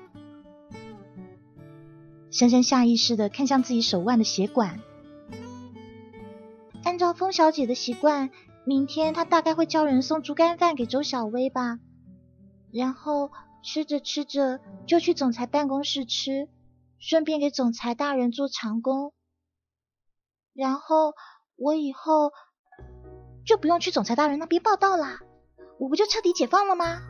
[2.32, 4.80] 珊珊下意识的看向自己手腕的血管，
[6.84, 8.30] 按照风小姐的习惯，
[8.66, 11.80] 明天她大概会叫人送猪肝饭给周小薇吧，
[12.72, 13.32] 然后
[13.64, 16.48] 吃着吃着就去总裁办公室吃，
[17.00, 19.14] 顺便给总裁大人做长工，
[20.54, 21.14] 然后
[21.58, 22.32] 我以后
[23.46, 25.20] 就不用去总裁大人那边报道啦，
[25.78, 27.02] 我不就彻底解放了吗？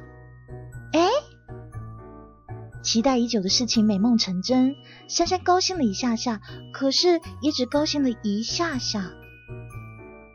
[0.93, 1.30] 哎。
[2.81, 4.75] 期待已久的事情美梦成真，
[5.07, 6.41] 珊珊高兴了一下下，
[6.73, 9.11] 可是也只高兴了一下下。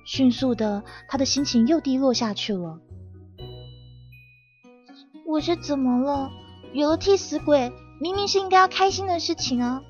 [0.05, 2.79] 迅速的，她的心情又低落下去了。
[5.27, 6.31] 我是怎么了？
[6.73, 9.83] 有了替死鬼，明明是应该要开心的事情啊！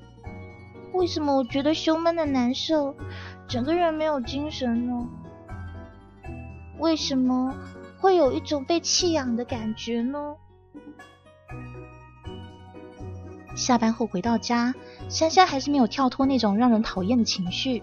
[0.93, 2.95] 为什么我觉得胸闷的难受，
[3.47, 5.07] 整个人没有精神呢？
[6.79, 7.55] 为什么
[7.99, 10.35] 会有一种被弃养的感觉呢？
[13.57, 14.75] 下班后回到家，
[15.09, 17.81] 珊珊还是没有跳脱那种让人讨厌的情绪。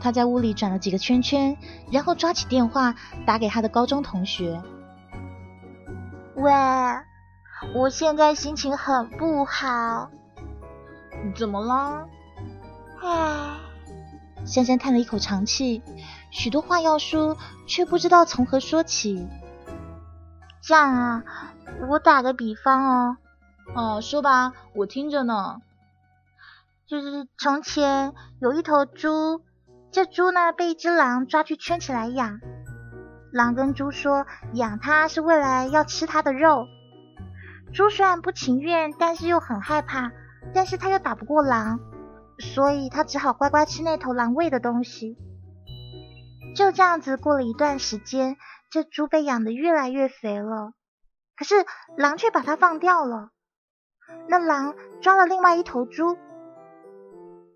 [0.00, 1.56] 她在屋里转了几个圈圈，
[1.92, 2.94] 然后抓起电话
[3.26, 4.62] 打给她的高中同学
[6.34, 6.50] ：“喂，
[7.74, 10.08] 我现在心情很不好，
[11.36, 12.06] 怎么了？”
[13.04, 13.58] 唉，
[14.46, 15.82] 珊珊叹了一口长气，
[16.30, 17.36] 许多话要说，
[17.66, 19.28] 却不知道从何说起。
[20.62, 21.22] 这样啊，
[21.90, 23.16] 我打个比方哦。
[23.74, 25.60] 哦，说吧，我听着呢。
[26.86, 29.42] 就是从前有一头猪，
[29.90, 32.40] 这猪呢被一只狼抓去圈起来养。
[33.30, 36.66] 狼跟猪说，养它是为了要吃它的肉。
[37.74, 40.10] 猪虽然不情愿，但是又很害怕，
[40.54, 41.78] 但是它又打不过狼，
[42.38, 45.18] 所以它只好乖乖吃那头狼喂的东西。
[46.56, 48.38] 就这样子过了一段时间，
[48.70, 50.72] 这猪被养得越来越肥了。
[51.36, 51.54] 可是
[51.98, 53.28] 狼却把它放掉了。
[54.28, 56.16] 那狼抓了另外一头猪，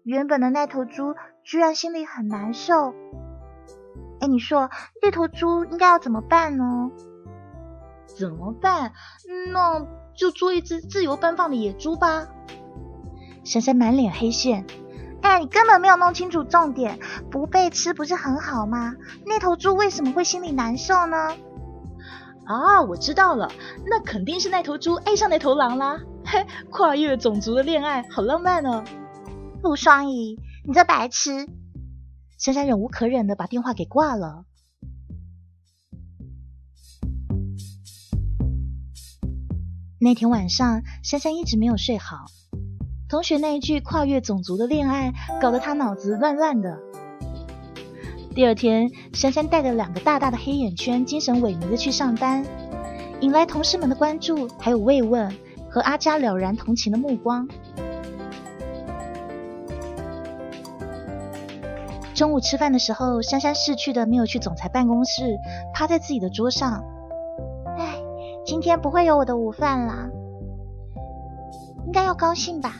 [0.05, 2.95] 原本的那头猪居然心里很难受。
[4.21, 4.71] 哎，你说
[5.03, 6.91] 那头猪应该要怎么办呢？
[8.07, 8.93] 怎么办？
[9.53, 12.27] 那就做一只自由奔放的野猪吧。
[13.45, 14.67] 珊珊满脸黑线。
[15.23, 16.99] 哎，你根本没有弄清楚重点，
[17.31, 18.95] 不被吃不是很好吗？
[19.25, 21.37] 那头猪为什么会心里难受呢？
[22.45, 23.51] 啊，我知道了，
[23.87, 26.01] 那肯定是那头猪爱上那头狼啦。
[26.25, 28.85] 嘿，跨越种族的恋爱，好浪漫哦。
[29.63, 31.49] 陆双怡，你这白痴！
[32.39, 34.45] 珊珊忍无可忍的把电话给挂了。
[40.01, 42.27] 那天晚上，珊珊一直没有睡好。
[43.09, 46.79] 同学那一句跨越种族的恋爱，搞得她脑子乱乱的。
[48.35, 52.45] 第二天，珊珊带着两个大大的黑眼圈，精神萎靡的去上班，
[53.21, 55.33] 引来同事们的关注，还有慰问
[55.73, 57.49] 和阿佳了然同情的目光。
[62.15, 65.35] 中午吃饭的时候，珊珊逝去的没有去总裁办公室，
[65.73, 66.85] 趴在自己的桌上。
[67.79, 67.97] 唉，
[68.45, 70.11] 今天不会有我的午饭啦，
[71.87, 72.75] 应该要高兴吧？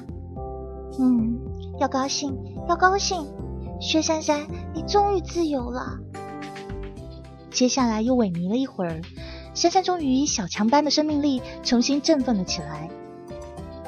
[1.01, 1.39] 嗯，
[1.81, 2.37] 要高兴，
[2.69, 3.27] 要高兴。
[3.81, 5.99] 薛珊珊，你终于自由了。
[7.51, 9.01] 接下来又萎靡了一会儿，
[9.55, 12.91] 珊珊终于以小强般的生命力重新振奋了起来。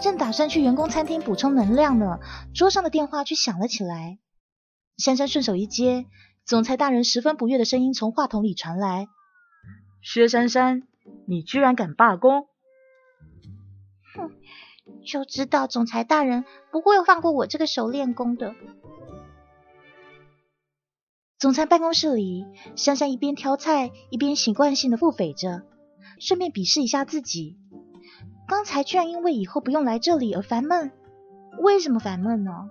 [0.01, 2.19] 正打算去员工餐厅补充能量呢，
[2.55, 4.19] 桌上的电话却响了起来。
[4.99, 6.05] 珊珊顺手一接，
[6.45, 9.09] 总裁大人十分不悦的声音从话筒里传来
[10.03, 10.83] ：“薛珊珊，
[11.27, 12.47] 你居然敢罢工！”
[14.15, 14.31] 哼，
[15.07, 18.55] 就知道总裁大人不会放过我这个熟练工的。
[21.39, 25.63] 总裁办公室里，珊珊一边挑菜，一边习惯性的腹诽着，
[26.19, 27.59] 顺便鄙视一下自己：
[28.49, 30.93] 刚才居然因为以后不用来这里而烦闷。
[31.59, 32.71] 为什么烦闷呢？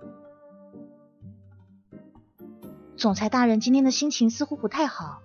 [2.96, 5.20] 总裁大人今天的心情似乎不太好，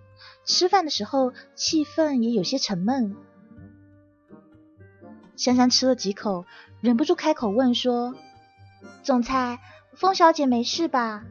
[0.46, 3.16] 吃饭的时候气氛也有些沉闷。
[5.38, 6.46] 珊珊吃了几口，
[6.82, 8.14] 忍不住开口问说
[9.02, 9.60] ：“总裁，
[9.94, 11.24] 风小姐没事吧？”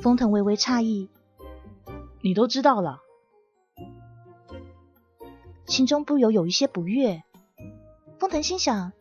[0.00, 1.08] 风腾微微诧异
[2.22, 3.00] ：“你都知道了？”
[5.66, 7.22] 心中不由有一些不悦。
[8.18, 8.92] 风腾心想：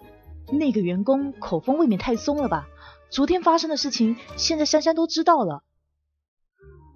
[0.51, 2.67] 那个员工口风未免太松了吧？
[3.09, 5.63] 昨天发生的事情，现在珊珊都知道了。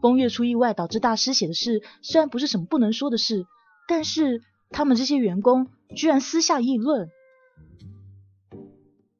[0.02, 3.46] 风月出意外导致大失血的事，虽然不是什么不能说的事，
[3.88, 7.10] 但是他们这些员工居然私下议论。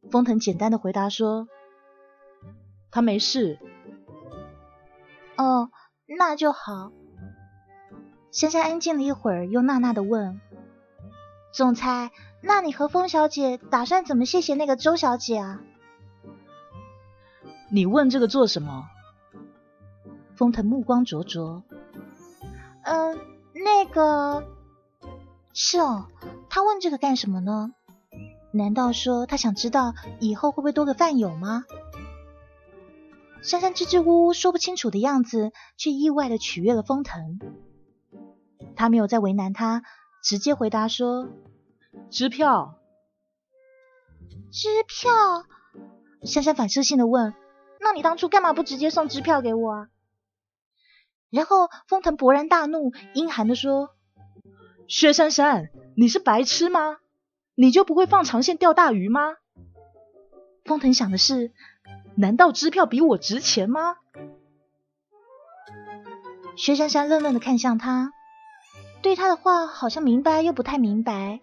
[0.10, 1.48] 风腾简单的回答说
[2.90, 3.60] ：“他没事。”
[5.40, 5.72] 哦，
[6.06, 6.92] 那就好。
[8.30, 10.42] 珊珊安静了一会儿，又纳纳的问
[11.54, 12.12] ：“总裁，
[12.42, 15.62] 那你和风小姐打算怎么谢谢那个周小姐啊？”
[17.72, 18.84] 你问这个做什么？
[20.36, 21.64] 风腾目光灼灼。
[22.84, 23.18] 嗯，
[23.54, 24.44] 那个
[25.54, 26.08] 是哦，
[26.50, 27.72] 他问这个干什么呢？
[28.52, 31.64] 难道说他想知道以后会不会多个饭友吗？
[33.42, 37.40] 珊珊支支吾吾说不清楚的样子，却意外的取悦了封腾。
[38.76, 39.84] 他没有再为难他，
[40.24, 41.30] 直接回答说
[42.12, 42.76] ：“支票。”
[44.52, 45.12] 支票？
[46.24, 47.34] 珊珊反射性的问。
[47.80, 49.88] 那你当初干嘛不直接送支票给我啊？
[51.30, 53.92] 然后封腾勃然大怒，阴寒的说
[54.90, 56.98] ：“薛珊珊，你是白痴吗？
[57.56, 59.22] 你就不会放长线钓大鱼吗？”
[60.66, 61.54] 封腾想的是：
[62.20, 63.96] 难道支票比我值钱吗？
[66.58, 68.12] 薛珊珊愣愣的看向他，
[69.02, 71.40] 对他的话好像明白又不太明白，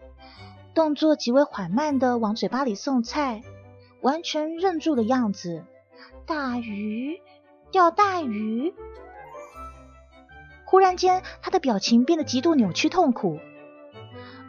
[0.74, 3.42] 动作极为缓慢的往嘴巴里送菜，
[4.02, 5.64] 完全愣住的样子。
[6.26, 7.22] 大鱼
[7.70, 8.74] 钓大鱼，
[10.66, 13.38] 忽然间，他的表情变得极度扭曲痛苦。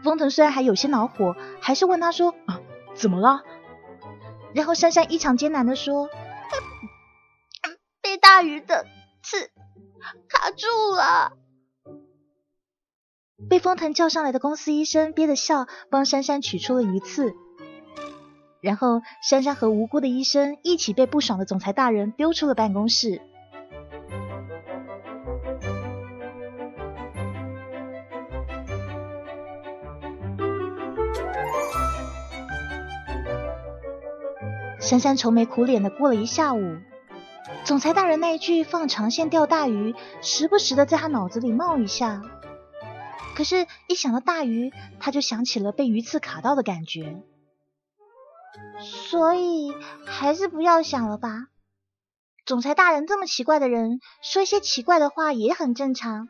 [0.03, 2.59] 风腾虽然还有些恼火，还是问他说：“啊，
[2.95, 3.43] 怎么了？”
[4.58, 6.10] 然后珊珊异常艰难的说
[8.01, 8.88] ：“被大鱼的
[9.22, 9.51] 刺
[10.28, 11.34] 卡住了。”
[13.47, 17.36] 被风腾叫上来的公司医生憋着笑，帮珊珊取出了鱼刺。
[18.60, 23.22] 然后，珊珊和无辜的医生一起被不爽的总裁大人丢出了办公室。
[34.88, 36.77] 珊珊愁眉苦脸的过了一下午。
[37.65, 42.21] 总裁大人那一句“放长线钓大鱼”，时不时的在他脑子里冒一下。
[43.35, 44.71] 可是，一想到大鱼，
[45.01, 47.21] 他就想起了被鱼刺卡到的感觉。
[48.79, 49.75] 所以，
[50.05, 51.47] 还是不要想了吧。
[52.45, 56.29] 总裁大人这么奇怪的人，说一些奇怪的话也很正常。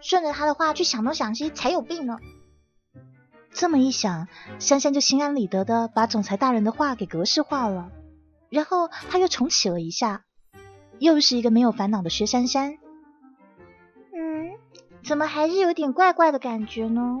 [0.00, 2.18] 顺着他的话去想东想西，才有病呢。
[3.50, 4.28] 这么一想，
[4.58, 7.90] 珊珊就心安理得的把总裁大人的话给格式化了。
[8.50, 10.22] 然后，他又重启了一下。
[10.98, 12.78] 又是一个没有烦恼的薛珊珊。
[14.12, 14.50] 嗯，
[15.04, 17.20] 怎么还是有点怪怪的感觉呢？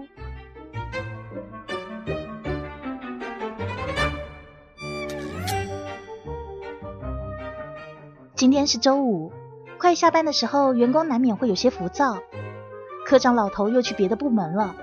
[8.34, 9.32] 今天是周五，
[9.78, 12.18] 快下班的时候，员工难免会有些浮躁。
[13.04, 14.74] 科长老头又去别的部门了，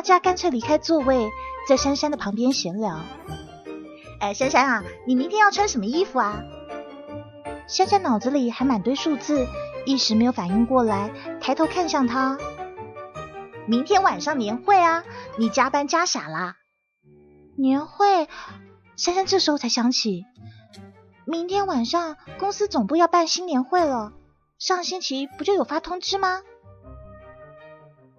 [0.00, 1.30] 大家干脆离开座位，
[1.68, 3.00] 在珊珊的旁边闲聊。
[4.18, 6.42] 哎，珊珊啊，你明天要穿什么衣服啊？
[7.66, 9.46] 珊珊脑子里还满堆数字，
[9.84, 11.10] 一时没有反应过来，
[11.42, 12.38] 抬头看向他。
[13.66, 15.04] 明天晚上年会啊，
[15.36, 16.56] 你加班加傻啦！
[17.58, 18.26] 年会，
[18.96, 20.24] 珊珊这时候才想起，
[21.26, 24.14] 明天晚上公司总部要办新年会了，
[24.58, 26.40] 上星期不就有发通知吗？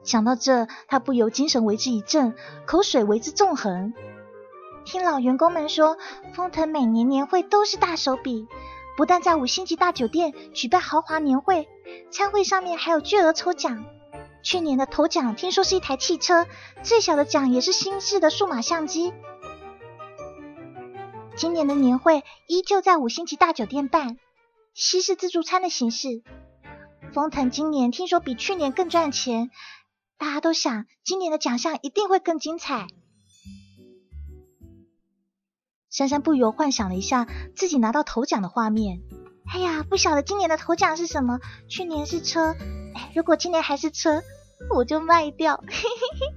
[0.04, 2.36] 想到这，他不由精神为之一振，
[2.66, 3.94] 口水为之纵横。
[4.84, 5.98] 听老员工们说，
[6.34, 8.48] 丰腾每年年会都是大手笔。
[8.98, 11.68] 不但在五星级大酒店举办豪华年会，
[12.12, 13.86] 餐会上面还有巨额抽奖。
[14.44, 16.46] 去年的头奖听说是一台汽车，
[16.84, 19.14] 最小的奖也是新式的数码相机。
[21.36, 24.18] 今年的年会依旧在五星级大酒店办，
[24.74, 26.22] 西式自助餐的形式。
[27.14, 29.50] 丰腾今年听说比去年更赚钱，
[30.22, 32.86] 大家都想今年的奖项一定会更精彩。
[35.90, 39.02] 珊珊不由幻想了一下自己拿到头奖的画面。
[39.52, 41.40] 哎呀，不晓得今年的头奖是什么？
[41.68, 42.56] 去年是车，
[42.94, 44.22] 哎，如果今年还是车，
[44.70, 45.58] 我就卖掉。
[45.58, 46.36] 嘿嘿嘿，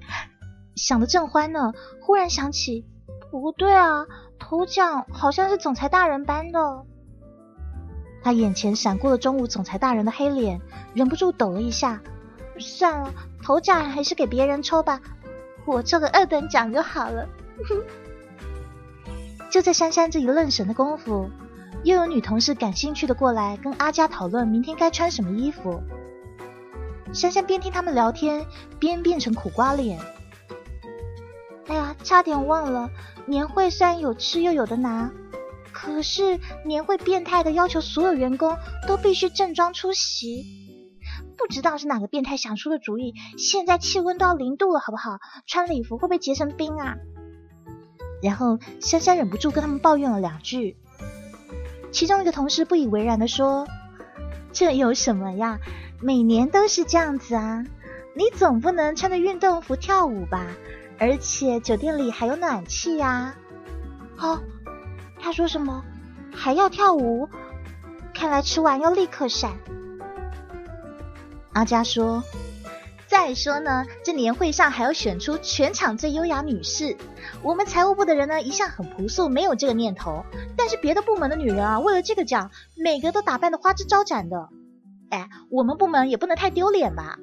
[0.76, 2.86] 想的正欢呢，忽然想起，
[3.30, 4.06] 不对啊，
[4.38, 6.86] 头奖好像是总裁大人颁的。
[8.22, 10.62] 他眼前闪过了中午总裁大人的黑脸，
[10.94, 12.02] 忍不住抖了一下。
[12.58, 15.00] 算了，头奖还是给别人抽吧，
[15.64, 17.26] 我抽个二等奖就好了。
[19.50, 21.30] 就在珊珊这一愣神的功夫，
[21.84, 25.80] 又有女同事感兴趣的过来跟阿佳讨论明天该穿什么衣服。
[27.12, 28.44] 珊珊边听他们聊天，
[28.80, 30.00] 边变成苦瓜脸。
[31.68, 32.90] 哎呀，差点忘了，
[33.26, 35.10] 年会虽然有吃又有的拿，
[35.72, 38.56] 可是年会变态的要求所有员工
[38.88, 40.63] 都必须正装出席。
[41.34, 45.18] 不知道是哪个变态想出的主意，现在气温都要零度了，好不好？
[45.46, 46.96] 穿礼服会不会结成冰啊？
[48.22, 50.76] 然后珊珊忍不住跟他们抱怨了两句，
[51.92, 53.66] 其中一个同事不以为然的说
[54.52, 55.58] ：“这有什么呀？
[56.00, 57.64] 每年都是这样子啊！
[58.16, 60.46] 你总不能穿着运动服跳舞吧？
[60.98, 63.34] 而且酒店里还有暖气呀！”
[64.16, 64.40] 哦，
[65.20, 65.84] 他说什么？
[66.32, 67.28] 还要跳舞？
[68.14, 69.52] 看来吃完要立刻闪。
[71.54, 72.22] 阿佳说。
[73.06, 76.96] 再说呢，这年会上还要选出全场最优雅女士。
[77.42, 80.24] 我们财务部的人呢，一向很朴素，没有这个念头。
[80.56, 84.48] 但是别的部门的女人啊，为了这个奖，每个都打扮的花枝招展的。
[85.10, 87.18] 哎，我们部门也不能太丢脸吧？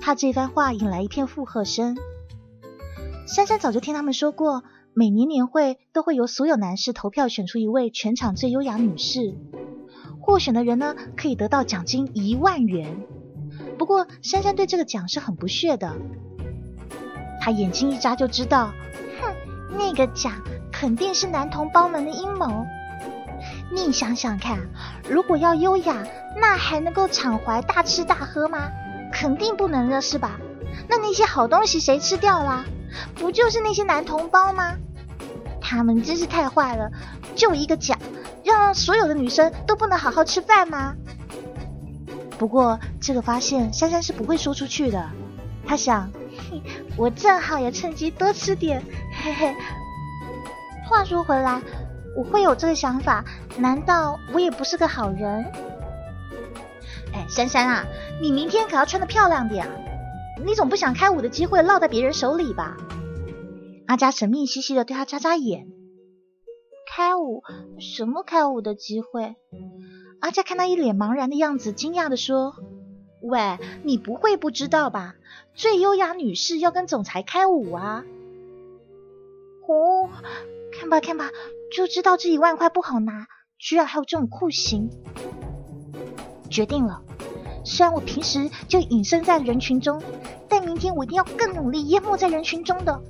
[0.00, 1.96] 他这番话引来一片附和声。
[3.26, 4.62] 珊珊早就听他们说过，
[4.92, 9.32] 每年年会都会由所有男士投票选出一位全场最优雅女士，
[10.24, 12.96] 获选的人呢，可以得到奖金一万元。
[13.78, 15.94] 不过，珊珊对这个奖是很不屑的。
[17.42, 18.72] 她眼睛一眨就知道，
[19.20, 19.34] 哼，
[19.76, 20.32] 那个奖
[20.72, 22.64] 肯定是男同胞们的阴谋。
[23.70, 24.58] 你想想看，
[25.10, 25.94] 如果要优雅，
[26.40, 28.70] 那还能够敞怀大吃大喝吗？
[29.12, 30.40] 肯定不能了，是吧？
[30.88, 32.64] 那那些好东西谁吃掉了？
[33.14, 34.76] 不就是那些男同胞吗？
[35.60, 36.90] 他们真是太坏了！
[37.34, 37.98] 就一个奖，
[38.44, 40.94] 让所有的女生都不能好好吃饭吗？
[42.38, 45.10] 不过，这个发现珊珊是不会说出去的。
[45.66, 46.10] 她想，
[46.96, 48.82] 我正好也趁机多吃点，
[49.22, 49.54] 嘿嘿。
[50.86, 51.62] 话说回来，
[52.16, 53.24] 我会有这个想法，
[53.56, 55.44] 难道我也不是个好人？
[57.14, 57.84] 哎，珊珊啊，
[58.20, 59.72] 你明天可要穿的漂亮点啊！
[60.44, 62.76] 你总不想开舞的机会落在别人手里吧？
[63.86, 65.68] 阿佳神秘兮兮的对他眨眨眼。
[66.96, 67.42] 开舞？
[67.80, 69.34] 什么开舞的机会？
[70.20, 72.54] 阿佳看他一脸茫然的样子，惊讶的说
[73.20, 75.16] ：“喂，你不会不知道吧？
[75.56, 78.04] 最优雅女士要跟总裁开舞啊！
[79.66, 80.08] 哦，
[80.72, 81.30] 看吧看吧，
[81.76, 83.26] 就知道这一万块不好拿，
[83.58, 84.88] 居然还有这种酷刑。
[86.48, 87.02] 决定了，
[87.64, 90.00] 虽然我平时就隐身在人群中，
[90.48, 93.02] 但明天我一定要更努力，淹没在人群中的。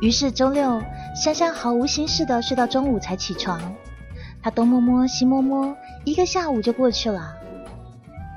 [0.00, 0.80] 于是周六，
[1.14, 3.74] 珊珊毫无心事的睡到中午才起床。
[4.40, 7.34] 她东摸摸西摸摸，一个下午就过去了。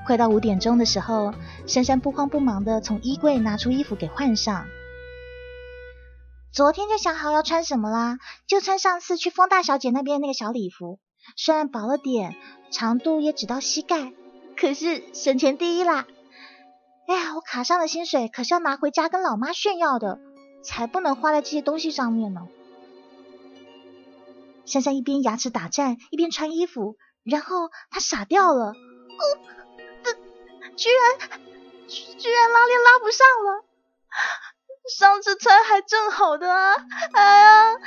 [0.07, 1.33] 快到五点钟的时候，
[1.67, 4.65] 珊珊不慌不忙的从衣柜拿出衣服给换上。
[6.51, 10.99] 昨天就想好要穿什么啦，就穿上次去风大小姐那边那个小礼服，
[11.37, 12.35] 虽然薄了点，
[12.71, 14.11] 长度也只到膝盖，
[14.57, 16.07] 可是省钱第一啦。
[17.07, 20.19] 哎呀，我卡上的薪水可是要拿回家跟老妈炫耀的。
[20.63, 22.47] 才不能花在这些东西上面呢。
[24.65, 28.67] 珊珊一边牙齿打颤，一边穿衣服，然后她傻掉了。
[28.67, 28.73] 哦，
[30.03, 30.13] 这
[30.75, 31.39] 居然
[31.87, 33.65] 居然拉链拉不上了！
[34.97, 36.75] 上次穿还正好的啊！
[37.13, 37.79] 哎呀，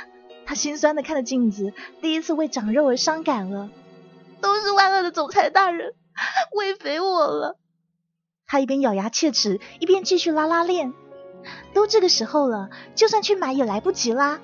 [0.45, 3.69] 她心酸的看着镜子，第一次为长肉而伤感了。
[4.41, 5.95] 都是万恶的总裁大人
[6.53, 7.57] 喂肥我了。
[8.45, 10.93] 她一边咬牙切齿，一边继续拉拉链。
[11.73, 14.39] 都这个时候了，就算去买也来不及啦。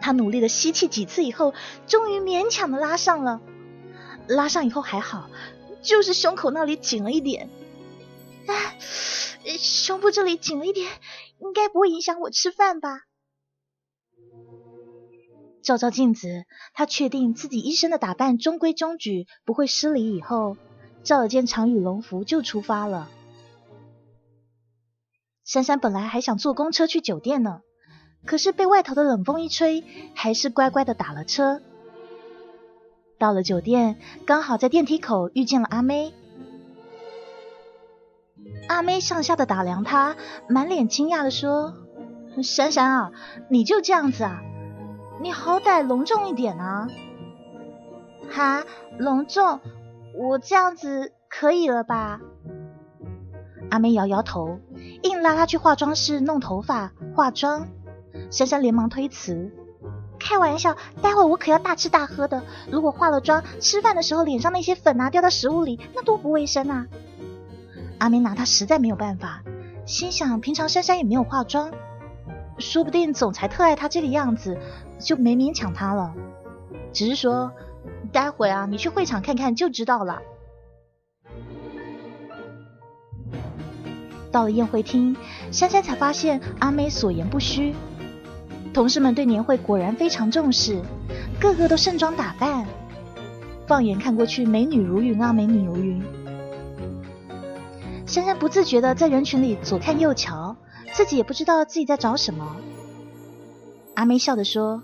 [0.00, 1.54] 他努力的吸气几次以后，
[1.86, 3.40] 终于勉强的拉上了。
[4.28, 5.28] 拉上以后还好，
[5.82, 7.50] 就是胸口那里紧了一点。
[8.46, 8.76] 哎，
[9.58, 10.90] 胸部这里紧了一点，
[11.38, 13.00] 应该不会影响我吃饭吧？
[15.62, 20.16] 照照镜子，他确定自己一身的打扮中规中矩，不会失礼。
[20.16, 20.56] 以后，
[21.02, 23.10] 照了件长羽绒服就出发了。
[25.48, 27.62] 珊珊本来还想坐公车去酒店呢，
[28.26, 29.82] 可是被外头的冷风一吹，
[30.14, 31.62] 还是乖乖的打了车。
[33.18, 36.12] 到了酒店，刚好在电梯口遇见了阿妹。
[38.68, 40.16] 阿妹上下的打量她，
[40.50, 41.72] 满脸惊讶的说
[42.44, 43.12] ：“珊珊啊，
[43.48, 44.42] 你就这样子啊？
[45.22, 46.88] 你好歹隆重一点啊！”
[48.28, 48.66] 哈，
[48.98, 49.60] 隆重？
[50.14, 52.20] 我这样子可以了吧？
[53.70, 54.58] 阿妹摇摇头。
[55.02, 57.68] 硬拉他去化妆室弄头发、化妆，
[58.30, 59.50] 珊珊连忙推辞
[60.18, 62.42] ：“开玩笑，待会我可要大吃大喝的。
[62.70, 66.86] 如果化了妆，吃饭的时候脸上那些粉啊掉到食物里，那多不卫生啊！”
[67.98, 69.42] 阿梅拿他实在没有办法，
[69.84, 71.72] 心想平常珊珊也没有化妆，
[72.58, 74.56] 说不定总裁特爱她这个样子，
[74.98, 76.14] 就没勉强她了。
[76.92, 77.52] 只是说，
[78.12, 80.22] 待会啊，你去会场看看就知道了。
[84.30, 85.16] 到了宴会厅，
[85.50, 87.74] 珊珊才发现阿妹所言不虚，
[88.72, 90.82] 同事们对年会果然非常重视，
[91.40, 92.66] 个个都盛装打扮。
[93.66, 96.02] 放眼看过去，美女如云啊，美女如云。
[98.06, 100.56] 珊珊不自觉的在人群里左看右瞧，
[100.92, 102.56] 自己也不知道自己在找什么。
[103.94, 104.82] 阿妹笑着说：“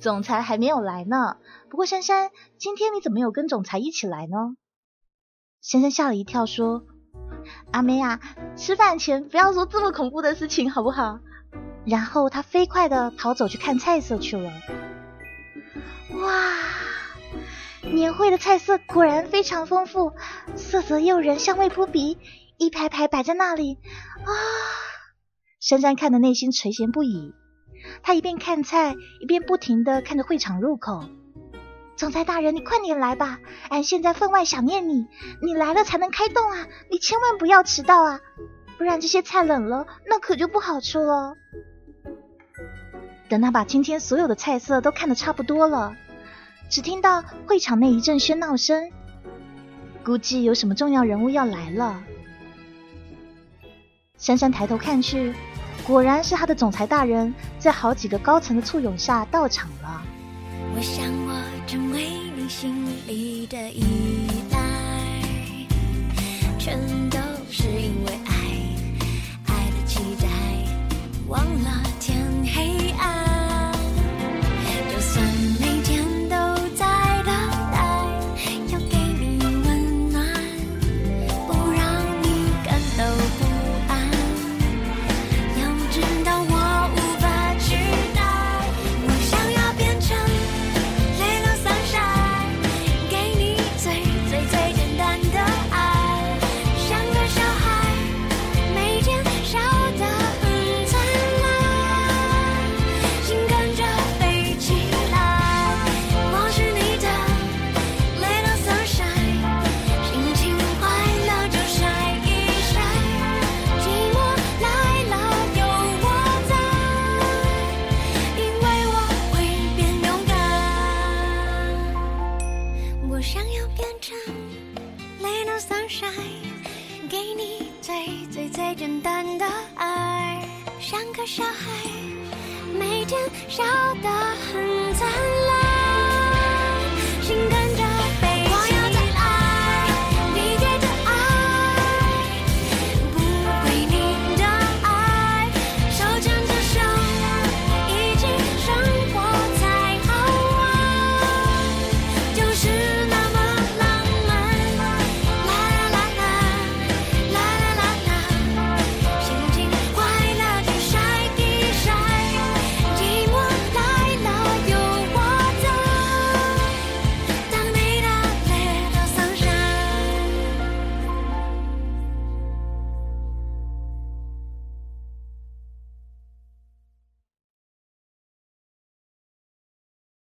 [0.00, 1.36] 总裁还没有来呢，
[1.68, 4.56] 不过珊珊，今天你怎么有跟总裁一起来呢？”
[5.60, 6.84] 珊珊吓了一跳，说。
[7.72, 8.20] 阿梅啊，
[8.56, 11.20] 吃饭前不要说这么恐怖的事情，好不好？
[11.84, 14.50] 然后他飞快的逃走去看菜色去了。
[16.10, 16.54] 哇，
[17.92, 20.12] 年会的菜色果然非常丰富，
[20.56, 22.18] 色泽诱人，香味扑鼻，
[22.58, 23.78] 一排排摆在那里。
[24.24, 24.30] 啊，
[25.60, 27.34] 珊珊看的内心垂涎不已。
[28.02, 31.04] 她一边看菜，一边不停的看着会场入口。
[31.96, 33.38] 总裁大人，你快点来吧！
[33.70, 35.06] 俺现在分外想念你，
[35.40, 36.66] 你来了才能开动啊！
[36.90, 38.20] 你千万不要迟到啊，
[38.76, 41.34] 不然这些菜冷了，那可就不好吃了。
[43.30, 45.96] 等他把今天所有的菜色都看得差不多了，
[46.68, 48.90] 只听到会场内一阵喧闹声，
[50.04, 52.02] 估计有什么重要人物要来了。
[54.18, 55.34] 珊珊抬头看去，
[55.86, 60.02] 果然是他的总裁大人，在好几个高层的簇拥下到场了。
[60.78, 61.32] 我想我
[61.66, 62.06] 成为
[62.36, 63.82] 你心里的依
[64.50, 64.58] 赖，
[66.58, 67.18] 全都
[67.50, 68.34] 是因为爱，
[69.46, 70.28] 爱的期待，
[71.28, 71.75] 忘了